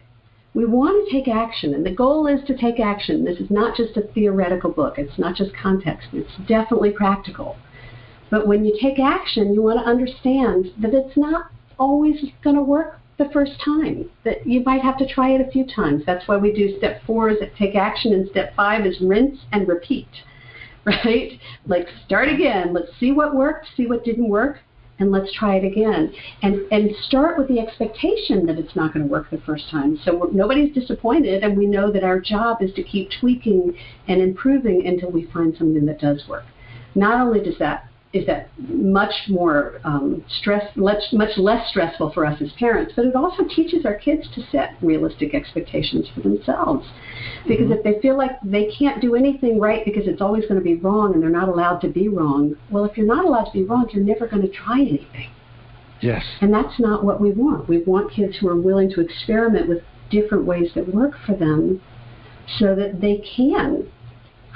we 0.57 0.65
want 0.65 1.07
to 1.07 1.13
take 1.13 1.27
action, 1.27 1.75
and 1.75 1.85
the 1.85 1.91
goal 1.91 2.25
is 2.25 2.43
to 2.47 2.57
take 2.57 2.79
action. 2.79 3.23
This 3.23 3.37
is 3.37 3.51
not 3.51 3.77
just 3.77 3.95
a 3.95 4.01
theoretical 4.01 4.71
book. 4.71 4.95
It's 4.97 5.19
not 5.19 5.35
just 5.35 5.55
context. 5.55 6.07
It's 6.13 6.35
definitely 6.47 6.89
practical. 6.89 7.57
But 8.31 8.47
when 8.47 8.65
you 8.65 8.75
take 8.81 8.97
action, 8.97 9.53
you 9.53 9.61
want 9.61 9.79
to 9.79 9.85
understand 9.85 10.71
that 10.81 10.95
it's 10.95 11.15
not 11.15 11.51
always 11.77 12.15
going 12.43 12.55
to 12.55 12.63
work 12.63 12.99
the 13.19 13.29
first 13.31 13.51
time, 13.63 14.09
that 14.25 14.47
you 14.47 14.63
might 14.63 14.81
have 14.81 14.97
to 14.97 15.07
try 15.07 15.29
it 15.29 15.47
a 15.47 15.51
few 15.51 15.63
times. 15.63 16.01
That's 16.07 16.27
why 16.27 16.37
we 16.37 16.51
do 16.51 16.75
step 16.79 17.03
four 17.05 17.29
is 17.29 17.37
take 17.55 17.75
action, 17.75 18.13
and 18.13 18.27
step 18.31 18.55
five 18.55 18.83
is 18.83 18.99
rinse 18.99 19.37
and 19.51 19.67
repeat, 19.67 20.09
right? 20.87 21.39
Like 21.67 21.87
start 22.07 22.29
again. 22.29 22.73
Let's 22.73 22.97
see 22.99 23.11
what 23.11 23.35
worked, 23.35 23.67
see 23.77 23.85
what 23.85 24.03
didn't 24.03 24.27
work, 24.27 24.57
and 24.99 25.11
let's 25.11 25.31
try 25.33 25.55
it 25.55 25.63
again. 25.63 26.13
And, 26.41 26.61
and 26.71 26.91
start 27.03 27.37
with 27.37 27.47
the 27.47 27.59
expectation 27.59 28.45
that 28.47 28.57
it's 28.57 28.75
not 28.75 28.93
going 28.93 29.05
to 29.05 29.11
work 29.11 29.29
the 29.29 29.39
first 29.39 29.69
time. 29.69 29.99
So 30.03 30.29
nobody's 30.33 30.73
disappointed, 30.73 31.43
and 31.43 31.57
we 31.57 31.65
know 31.65 31.91
that 31.91 32.03
our 32.03 32.19
job 32.19 32.61
is 32.61 32.73
to 32.75 32.83
keep 32.83 33.09
tweaking 33.19 33.77
and 34.07 34.21
improving 34.21 34.87
until 34.87 35.11
we 35.11 35.25
find 35.33 35.55
something 35.57 35.85
that 35.85 35.99
does 35.99 36.27
work. 36.27 36.45
Not 36.95 37.21
only 37.21 37.41
does 37.41 37.57
that 37.59 37.86
is 38.13 38.25
that 38.25 38.49
much 38.57 39.13
more 39.27 39.79
um, 39.83 40.23
stress, 40.39 40.63
much, 40.75 41.03
much 41.11 41.37
less 41.37 41.69
stressful 41.69 42.11
for 42.13 42.25
us 42.25 42.41
as 42.41 42.51
parents, 42.53 42.93
but 42.95 43.05
it 43.05 43.15
also 43.15 43.43
teaches 43.53 43.85
our 43.85 43.95
kids 43.95 44.27
to 44.33 44.41
set 44.49 44.75
realistic 44.81 45.33
expectations 45.33 46.07
for 46.13 46.21
themselves. 46.21 46.87
Because 47.47 47.65
mm-hmm. 47.65 47.73
if 47.73 47.83
they 47.83 47.99
feel 48.01 48.17
like 48.17 48.31
they 48.43 48.71
can't 48.77 49.01
do 49.01 49.15
anything 49.15 49.59
right 49.59 49.83
because 49.83 50.07
it's 50.07 50.21
always 50.21 50.43
going 50.43 50.55
to 50.55 50.63
be 50.63 50.75
wrong 50.75 51.13
and 51.13 51.21
they're 51.21 51.29
not 51.29 51.49
allowed 51.49 51.79
to 51.79 51.89
be 51.89 52.07
wrong, 52.07 52.55
well, 52.71 52.85
if 52.85 52.97
you're 52.97 53.05
not 53.05 53.25
allowed 53.25 53.45
to 53.45 53.53
be 53.53 53.63
wrong, 53.63 53.87
you're 53.91 54.03
never 54.03 54.25
going 54.25 54.41
to 54.41 54.49
try 54.49 54.79
anything. 54.79 55.29
Yes. 56.01 56.23
And 56.41 56.53
that's 56.53 56.79
not 56.79 57.03
what 57.03 57.19
we 57.19 57.31
want. 57.31 57.67
We 57.67 57.83
want 57.83 58.13
kids 58.13 58.37
who 58.37 58.47
are 58.47 58.59
willing 58.59 58.89
to 58.91 59.01
experiment 59.01 59.67
with 59.67 59.83
different 60.09 60.45
ways 60.45 60.71
that 60.75 60.93
work 60.93 61.15
for 61.25 61.35
them 61.35 61.81
so 62.59 62.75
that 62.75 63.01
they 63.01 63.21
can 63.35 63.91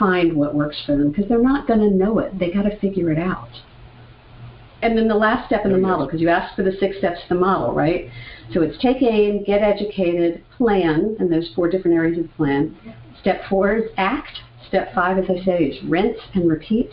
find 0.01 0.35
what 0.35 0.55
works 0.55 0.81
for 0.83 0.97
them 0.97 1.11
because 1.11 1.29
they're 1.29 1.41
not 1.41 1.67
going 1.67 1.79
to 1.79 1.95
know 1.95 2.17
it. 2.17 2.37
They 2.39 2.49
got 2.51 2.63
to 2.63 2.79
figure 2.79 3.11
it 3.11 3.19
out. 3.19 3.49
And 4.81 4.97
then 4.97 5.07
the 5.07 5.15
last 5.15 5.45
step 5.45 5.63
in 5.63 5.71
the 5.71 5.77
model, 5.77 6.07
because 6.07 6.19
you 6.19 6.29
asked 6.29 6.55
for 6.55 6.63
the 6.63 6.75
six 6.79 6.97
steps 6.97 7.19
of 7.21 7.29
the 7.29 7.35
model, 7.35 7.71
right? 7.71 8.09
So 8.51 8.63
it's 8.63 8.81
take 8.81 9.03
aim, 9.03 9.43
get 9.43 9.61
educated, 9.61 10.43
plan, 10.57 11.15
and 11.19 11.31
there's 11.31 11.53
four 11.53 11.69
different 11.69 11.95
areas 11.95 12.17
of 12.17 12.23
the 12.23 12.33
plan. 12.33 12.75
Step 13.19 13.43
four 13.47 13.75
is 13.75 13.91
act. 13.97 14.39
Step 14.67 14.91
five, 14.95 15.19
as 15.19 15.25
I 15.29 15.45
say, 15.45 15.65
is 15.65 15.83
rinse 15.83 16.17
and 16.33 16.49
repeat. 16.49 16.89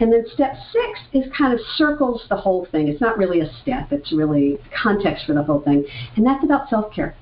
And 0.00 0.10
then 0.10 0.24
step 0.32 0.54
six 0.72 1.00
is 1.12 1.30
kind 1.36 1.52
of 1.52 1.60
circles 1.76 2.24
the 2.30 2.36
whole 2.36 2.66
thing. 2.72 2.88
It's 2.88 3.00
not 3.00 3.18
really 3.18 3.40
a 3.40 3.50
step, 3.62 3.92
it's 3.92 4.12
really 4.12 4.58
context 4.82 5.26
for 5.26 5.34
the 5.34 5.42
whole 5.42 5.60
thing. 5.60 5.84
And 6.16 6.24
that's 6.24 6.42
about 6.42 6.70
self 6.70 6.92
care. 6.94 7.16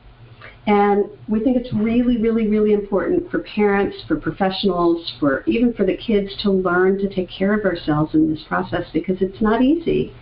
And 0.67 1.11
we 1.29 1.41
think 1.41 1.59
it's 1.59 1.73
really, 1.75 2.17
really, 2.17 2.49
really 2.49 2.73
important 2.73 3.31
for 3.31 3.41
parents, 3.41 3.97
for 4.09 4.17
professionals, 4.17 5.13
for 5.21 5.45
even 5.47 5.75
for 5.75 5.85
the 5.85 5.97
kids 5.97 6.31
to 6.43 6.51
learn 6.51 6.99
to 6.99 7.15
take 7.15 7.29
care 7.31 7.53
of 7.53 7.67
ourselves 7.67 8.15
in 8.15 8.31
this 8.33 8.43
process 8.49 8.87
because 8.93 9.21
it's 9.21 9.43
not 9.43 9.61
easy. 9.61 10.15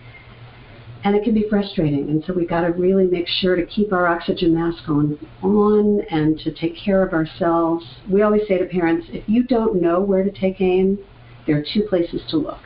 And 1.05 1.15
it 1.15 1.23
can 1.23 1.33
be 1.33 1.45
frustrating. 1.49 2.09
And 2.09 2.23
so 2.25 2.33
we've 2.33 2.49
got 2.49 2.61
to 2.61 2.71
really 2.71 3.05
make 3.05 3.27
sure 3.27 3.55
to 3.55 3.65
keep 3.65 3.93
our 3.93 4.07
oxygen 4.07 4.53
mask 4.53 4.87
on 4.87 5.17
on 5.41 6.01
and 6.09 6.39
to 6.39 6.53
take 6.53 6.77
care 6.77 7.03
of 7.03 7.13
ourselves. 7.13 7.85
We 8.09 8.21
always 8.21 8.47
say 8.47 8.57
to 8.57 8.65
parents, 8.65 9.07
if 9.11 9.27
you 9.27 9.43
don't 9.43 9.81
know 9.81 10.01
where 10.01 10.23
to 10.23 10.31
take 10.31 10.61
aim, 10.61 10.99
there 11.45 11.57
are 11.57 11.63
two 11.73 11.83
places 11.89 12.21
to 12.29 12.37
look. 12.37 12.61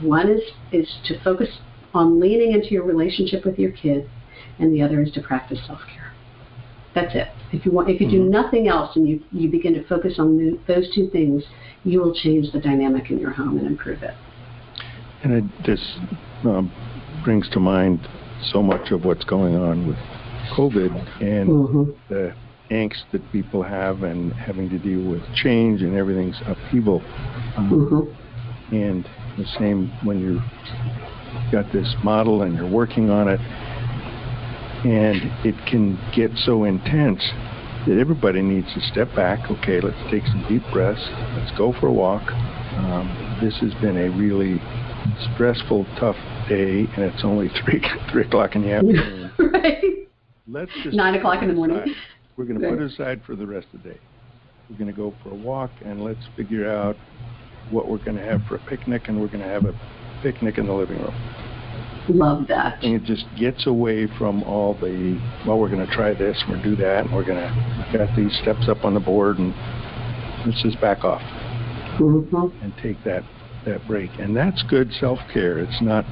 One 0.00 0.28
is 0.28 0.42
is 0.72 0.96
to 1.06 1.20
focus 1.22 1.48
on 1.94 2.20
leaning 2.20 2.52
into 2.52 2.70
your 2.70 2.82
relationship 2.82 3.44
with 3.44 3.58
your 3.58 3.70
kid, 3.70 4.10
and 4.58 4.72
the 4.74 4.82
other 4.82 5.00
is 5.00 5.12
to 5.12 5.22
practice 5.22 5.60
self-care. 5.66 6.12
That's 6.96 7.14
it. 7.14 7.28
If 7.52 7.66
you 7.66 7.72
want, 7.72 7.90
if 7.90 8.00
you 8.00 8.10
do 8.10 8.22
mm-hmm. 8.22 8.30
nothing 8.30 8.68
else 8.68 8.96
and 8.96 9.06
you, 9.06 9.22
you 9.30 9.50
begin 9.50 9.74
to 9.74 9.86
focus 9.86 10.14
on 10.18 10.38
the, 10.38 10.58
those 10.66 10.90
two 10.94 11.10
things, 11.10 11.42
you 11.84 12.00
will 12.00 12.14
change 12.14 12.50
the 12.52 12.58
dynamic 12.58 13.10
in 13.10 13.18
your 13.18 13.32
home 13.32 13.58
and 13.58 13.66
improve 13.66 14.02
it. 14.02 14.14
And 15.22 15.32
it, 15.34 15.44
this 15.66 15.98
um, 16.44 16.72
brings 17.22 17.50
to 17.50 17.60
mind 17.60 18.08
so 18.50 18.62
much 18.62 18.92
of 18.92 19.04
what's 19.04 19.24
going 19.24 19.56
on 19.56 19.86
with 19.86 19.98
COVID 20.56 21.22
and 21.22 21.50
mm-hmm. 21.50 21.90
the 22.08 22.34
angst 22.70 23.04
that 23.12 23.20
people 23.30 23.62
have 23.62 24.02
and 24.02 24.32
having 24.32 24.70
to 24.70 24.78
deal 24.78 25.02
with 25.02 25.20
change 25.34 25.82
and 25.82 25.94
everything's 25.94 26.40
upheaval. 26.46 27.02
Um, 27.58 27.70
mm-hmm. 28.70 28.74
And 28.74 29.04
the 29.36 29.44
same 29.58 29.92
when 30.02 30.18
you've 30.18 31.52
got 31.52 31.70
this 31.74 31.94
model 32.02 32.40
and 32.40 32.56
you're 32.56 32.70
working 32.70 33.10
on 33.10 33.28
it 33.28 33.40
and 34.86 35.16
it 35.44 35.56
can 35.66 35.98
get 36.14 36.30
so 36.36 36.62
intense 36.62 37.20
that 37.88 37.98
everybody 37.98 38.40
needs 38.40 38.72
to 38.74 38.80
step 38.80 39.08
back. 39.16 39.50
Okay, 39.50 39.80
let's 39.80 39.98
take 40.10 40.24
some 40.26 40.44
deep 40.48 40.62
breaths. 40.72 41.04
Let's 41.36 41.56
go 41.58 41.72
for 41.80 41.88
a 41.88 41.92
walk. 41.92 42.22
Um, 42.30 43.38
this 43.42 43.58
has 43.60 43.74
been 43.82 43.96
a 43.96 44.10
really 44.10 44.60
stressful, 45.34 45.86
tough 45.98 46.16
day, 46.48 46.86
and 46.94 47.04
it's 47.04 47.24
only 47.24 47.48
three 47.64 47.82
three 48.12 48.26
o'clock 48.26 48.54
in 48.54 48.62
the 48.62 48.72
afternoon. 48.78 49.32
right. 49.52 49.82
Let's 50.46 50.70
just 50.84 50.96
nine 50.96 51.14
o'clock 51.14 51.42
in 51.42 51.48
the 51.48 51.54
morning. 51.54 51.78
Aside. 51.78 51.96
We're 52.36 52.44
going 52.44 52.60
to 52.60 52.68
put 52.68 52.80
it 52.80 52.92
aside 52.92 53.22
for 53.26 53.34
the 53.34 53.46
rest 53.46 53.66
of 53.72 53.82
the 53.82 53.90
day. 53.90 53.98
We're 54.70 54.76
going 54.76 54.90
to 54.90 54.96
go 54.96 55.14
for 55.22 55.30
a 55.30 55.34
walk, 55.34 55.70
and 55.84 56.04
let's 56.04 56.20
figure 56.36 56.70
out 56.70 56.96
what 57.70 57.88
we're 57.88 58.04
going 58.04 58.16
to 58.16 58.24
have 58.24 58.42
for 58.48 58.56
a 58.56 58.66
picnic, 58.66 59.08
and 59.08 59.20
we're 59.20 59.28
going 59.28 59.40
to 59.40 59.48
have 59.48 59.64
a 59.64 59.74
picnic 60.22 60.58
in 60.58 60.66
the 60.66 60.72
living 60.72 60.98
room. 60.98 61.45
Love 62.08 62.46
that. 62.48 62.82
And 62.82 62.94
it 62.94 63.04
just 63.04 63.24
gets 63.38 63.66
away 63.66 64.06
from 64.18 64.42
all 64.44 64.74
the, 64.74 65.20
well, 65.46 65.58
we're 65.58 65.70
going 65.70 65.84
to 65.86 65.92
try 65.92 66.14
this, 66.14 66.42
we're 66.48 66.56
going 66.56 66.62
to 66.62 66.70
do 66.70 66.76
that, 66.76 67.06
and 67.06 67.14
we're 67.14 67.24
going 67.24 67.38
to, 67.38 67.98
got 67.98 68.14
these 68.16 68.36
steps 68.42 68.68
up 68.68 68.84
on 68.84 68.94
the 68.94 69.00
board, 69.00 69.38
and 69.38 69.54
let's 70.46 70.62
just 70.62 70.80
back 70.80 71.04
off 71.04 71.22
mm-hmm. 71.98 72.62
and 72.62 72.72
take 72.82 73.02
that 73.04 73.22
that 73.64 73.84
break. 73.88 74.10
And 74.20 74.36
that's 74.36 74.62
good 74.62 74.92
self-care. 74.92 75.58
It's 75.58 75.82
not, 75.82 76.04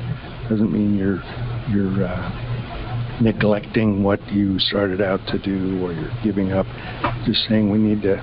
doesn't 0.48 0.72
mean 0.72 0.98
you're, 0.98 1.22
you're, 1.70 2.04
uh, 2.04 3.20
neglecting 3.20 4.02
what 4.02 4.20
you 4.32 4.58
started 4.58 5.00
out 5.00 5.20
to 5.28 5.38
do 5.38 5.80
or 5.84 5.92
you're 5.92 6.10
giving 6.24 6.52
up. 6.52 6.66
Just 7.24 7.46
saying 7.48 7.70
we 7.70 7.78
need 7.78 8.02
to 8.02 8.16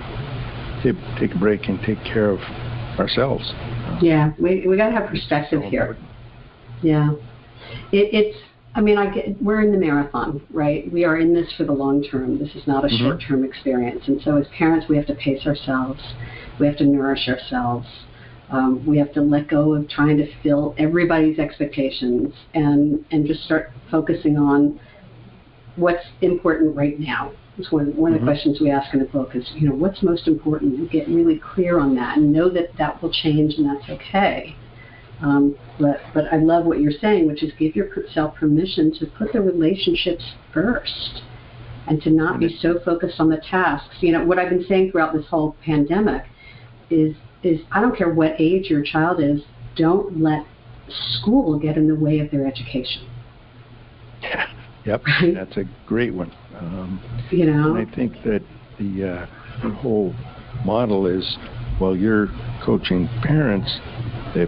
take, 0.84 0.96
take 1.18 1.34
a 1.34 1.40
break 1.40 1.70
and 1.70 1.80
take 1.82 2.04
care 2.04 2.30
of 2.30 2.40
ourselves. 3.00 3.54
Yeah, 4.02 4.34
we 4.38 4.68
we 4.68 4.78
got 4.78 4.88
to 4.88 4.92
have 4.92 5.10
perspective 5.10 5.62
so 5.64 5.70
here. 5.70 5.98
Yeah. 6.82 7.12
It, 7.92 8.14
it's 8.14 8.38
I 8.74 8.80
mean, 8.80 8.98
I 8.98 9.14
get, 9.14 9.42
we're 9.42 9.62
in 9.62 9.72
the 9.72 9.78
marathon, 9.78 10.42
right? 10.50 10.90
We 10.92 11.04
are 11.04 11.18
in 11.18 11.34
this 11.34 11.52
for 11.58 11.66
the 11.66 11.74
long 11.74 12.04
term. 12.04 12.40
This 12.40 12.56
is 12.56 12.66
not 12.68 12.86
a 12.86 12.88
mm-hmm. 12.88 13.04
short 13.04 13.24
term 13.28 13.44
experience. 13.44 14.04
And 14.08 14.22
so, 14.22 14.38
as 14.38 14.48
parents, 14.58 14.88
we 14.88 14.96
have 14.96 15.06
to 15.08 15.16
pace 15.16 15.46
ourselves. 15.46 16.02
We 16.60 16.68
have 16.68 16.78
to 16.78 16.86
nourish 16.86 17.28
ourselves. 17.28 17.88
Um, 18.50 18.86
we 18.86 18.98
have 18.98 19.14
to 19.14 19.22
let 19.22 19.48
go 19.48 19.74
of 19.74 19.90
trying 19.90 20.18
to 20.18 20.28
fill 20.42 20.76
everybody's 20.78 21.40
expectations 21.40 22.34
and 22.54 23.06
and 23.12 23.26
just 23.26 23.44
start 23.44 23.72
focusing 23.90 24.38
on 24.38 24.80
what's 25.76 26.06
important 26.22 26.76
right 26.76 27.00
now. 27.00 27.34
It's 27.58 27.72
one, 27.72 27.88
one 27.88 27.94
mm-hmm. 27.94 28.06
of 28.06 28.12
the 28.14 28.18
mm-hmm. 28.20 28.26
questions 28.26 28.62
we 28.62 28.72
ask 28.72 28.94
in 28.94 29.00
the 29.00 29.06
book 29.06 29.36
is, 29.36 29.50
you 29.56 29.68
know, 29.68 29.76
what's 29.76 30.02
most 30.02 30.28
important? 30.28 30.80
And 30.80 30.90
get 30.90 31.08
really 31.10 31.40
clear 31.40 31.80
on 31.80 31.96
that 31.96 32.18
and 32.18 32.32
know 32.32 32.50
that 32.50 32.78
that 32.78 33.02
will 33.02 33.12
change 33.12 33.56
and 33.56 33.68
that's 33.68 33.90
okay. 33.90 34.56
Um, 35.22 35.56
but 35.80 36.02
but 36.14 36.26
I 36.32 36.38
love 36.38 36.66
what 36.66 36.80
you're 36.80 36.92
saying, 36.92 37.28
which 37.28 37.44
is 37.44 37.52
give 37.60 37.76
yourself 37.76 38.36
permission 38.36 38.94
to 39.00 39.06
put 39.06 39.34
the 39.34 39.42
relationships 39.42 40.24
first, 40.54 41.22
and 41.88 42.02
to 42.02 42.10
not 42.10 42.40
be 42.40 42.56
so 42.62 42.80
focused 42.84 43.20
on 43.20 43.30
the 43.30 43.38
tasks. 43.38 43.98
You 44.00 44.14
know 44.14 44.26
what 44.26 44.40
I've 44.40 44.50
been 44.50 44.66
saying 44.68 44.92
throughout 44.92 45.14
this 45.14 45.28
whole 45.28 45.56
pandemic 45.64 46.24
is 46.90 47.16
is 47.44 47.62
I 47.72 47.82
don't 47.82 47.96
care 47.96 48.14
what 48.14 48.34
age 48.40 48.70
your 48.70 48.84
child 48.84 49.22
is, 49.22 49.42
don't 49.76 50.22
let 50.22 50.46
school 50.88 51.58
get 51.58 51.78
in 51.78 51.88
the 51.88 51.96
way 51.96 52.20
of 52.20 52.32
their 52.32 52.46
education. 52.46 53.08
Yep. 54.84 55.04
Right? 55.06 55.36
That's 55.36 55.58
a 55.58 55.66
great 55.86 56.12
one. 56.12 56.32
Um, 56.58 57.00
you 57.30 57.46
know, 57.46 57.78
I 57.78 57.86
think 57.96 58.14
that 58.24 58.42
the, 58.80 59.10
uh, 59.10 59.28
the 59.62 59.70
whole 59.70 60.12
model 60.66 61.06
is 61.06 61.38
while 61.78 61.96
you're 61.96 62.30
coaching 62.66 63.08
parents, 63.22 63.70
the 64.34 64.48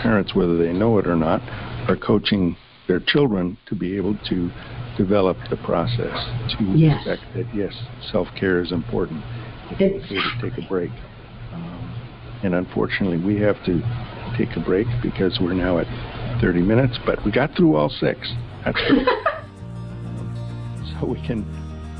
parents, 0.00 0.34
whether 0.34 0.56
they 0.56 0.72
know 0.72 0.98
it 0.98 1.06
or 1.06 1.16
not, 1.16 1.40
are 1.88 1.96
coaching 1.96 2.56
their 2.86 3.00
children 3.00 3.56
to 3.66 3.74
be 3.74 3.96
able 3.96 4.16
to 4.28 4.50
develop 4.96 5.36
the 5.50 5.56
process 5.56 6.14
to 6.56 6.64
yes. 6.76 6.96
expect 7.06 7.34
that 7.34 7.54
yes, 7.54 7.72
self 8.12 8.28
care 8.38 8.60
is 8.60 8.72
important. 8.72 9.22
It's 9.70 10.04
okay 10.04 10.14
to 10.14 10.50
take 10.50 10.64
a 10.64 10.68
break. 10.68 10.90
Um, 11.52 12.40
and 12.42 12.54
unfortunately, 12.54 13.18
we 13.18 13.40
have 13.40 13.56
to 13.64 13.80
take 14.36 14.56
a 14.56 14.60
break 14.60 14.86
because 15.02 15.38
we're 15.40 15.54
now 15.54 15.78
at 15.78 16.40
30 16.40 16.60
minutes, 16.60 16.98
but 17.06 17.24
we 17.24 17.32
got 17.32 17.54
through 17.56 17.76
all 17.76 17.88
six. 17.88 18.32
So 21.00 21.06
we 21.06 21.20
can 21.26 21.44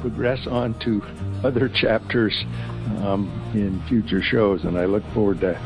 progress 0.00 0.46
on 0.46 0.78
to 0.80 1.02
other 1.44 1.68
chapters 1.68 2.44
um, 3.02 3.28
in 3.54 3.82
future 3.88 4.22
shows, 4.22 4.64
and 4.64 4.78
I 4.78 4.84
look 4.84 5.02
forward 5.12 5.40
to 5.40 5.58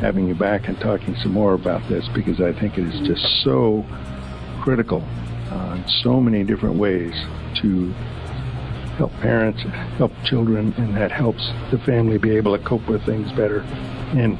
having 0.00 0.26
you 0.26 0.34
back 0.34 0.68
and 0.68 0.78
talking 0.80 1.14
some 1.16 1.32
more 1.32 1.54
about 1.54 1.86
this 1.88 2.08
because 2.14 2.40
I 2.40 2.52
think 2.58 2.78
it 2.78 2.86
is 2.86 3.06
just 3.06 3.24
so 3.42 3.84
critical 4.62 5.02
uh, 5.50 5.76
in 5.76 5.84
so 6.02 6.20
many 6.20 6.44
different 6.44 6.76
ways 6.76 7.14
to 7.62 7.92
help 8.96 9.12
parents, 9.20 9.62
help 9.96 10.12
children, 10.24 10.72
and 10.76 10.96
that 10.96 11.10
helps 11.10 11.50
the 11.70 11.78
family 11.78 12.18
be 12.18 12.36
able 12.36 12.56
to 12.56 12.64
cope 12.64 12.86
with 12.88 13.04
things 13.04 13.30
better. 13.32 13.60
And 14.16 14.38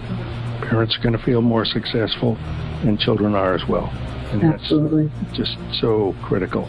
parents 0.69 0.97
are 0.97 1.03
going 1.03 1.17
to 1.17 1.23
feel 1.25 1.43
more 1.43 1.64
successful, 1.64 2.37
and 2.83 2.99
children 2.99 3.35
are 3.35 3.55
as 3.55 3.67
well. 3.69 3.88
And 4.33 4.43
Absolutely. 4.43 5.09
that's 5.23 5.37
just 5.37 5.57
so 5.81 6.14
critical. 6.23 6.69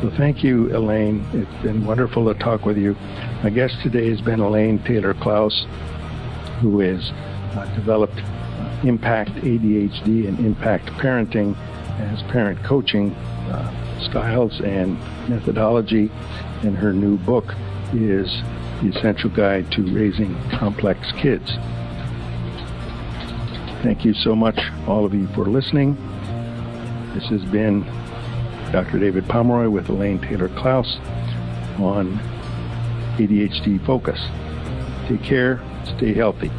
So 0.00 0.10
thank 0.16 0.42
you, 0.42 0.74
Elaine. 0.76 1.24
It's 1.32 1.62
been 1.62 1.84
wonderful 1.84 2.32
to 2.32 2.38
talk 2.38 2.64
with 2.64 2.76
you. 2.76 2.94
My 3.42 3.50
guest 3.50 3.74
today 3.82 4.08
has 4.10 4.20
been 4.20 4.40
Elaine 4.40 4.82
Taylor 4.84 5.14
Klaus, 5.14 5.66
who 6.60 6.80
uh, 6.80 7.31
developed 7.76 8.18
uh, 8.18 8.80
Impact 8.84 9.30
ADHD 9.30 10.28
and 10.28 10.38
Impact 10.40 10.86
Parenting 10.98 11.56
as 12.00 12.22
parent 12.30 12.62
coaching 12.64 13.12
uh, 13.50 14.00
styles 14.10 14.60
and 14.60 14.98
methodology. 15.28 16.10
And 16.62 16.76
her 16.76 16.92
new 16.92 17.18
book 17.18 17.44
is 17.92 18.26
The 18.82 18.92
Essential 18.94 19.30
Guide 19.30 19.70
to 19.72 19.82
Raising 19.94 20.34
Complex 20.50 21.12
Kids. 21.20 21.50
Thank 23.82 24.04
you 24.04 24.14
so 24.14 24.36
much, 24.36 24.58
all 24.86 25.04
of 25.04 25.12
you, 25.12 25.26
for 25.34 25.44
listening. 25.46 25.96
This 27.14 27.28
has 27.28 27.44
been 27.50 27.82
Dr. 28.70 29.00
David 29.00 29.28
Pomeroy 29.28 29.68
with 29.68 29.88
Elaine 29.88 30.20
Taylor 30.20 30.48
Klaus 30.48 30.96
on 31.78 32.18
ADHD 33.18 33.84
Focus. 33.84 34.20
Take 35.08 35.22
care, 35.22 35.60
stay 35.98 36.14
healthy. 36.14 36.50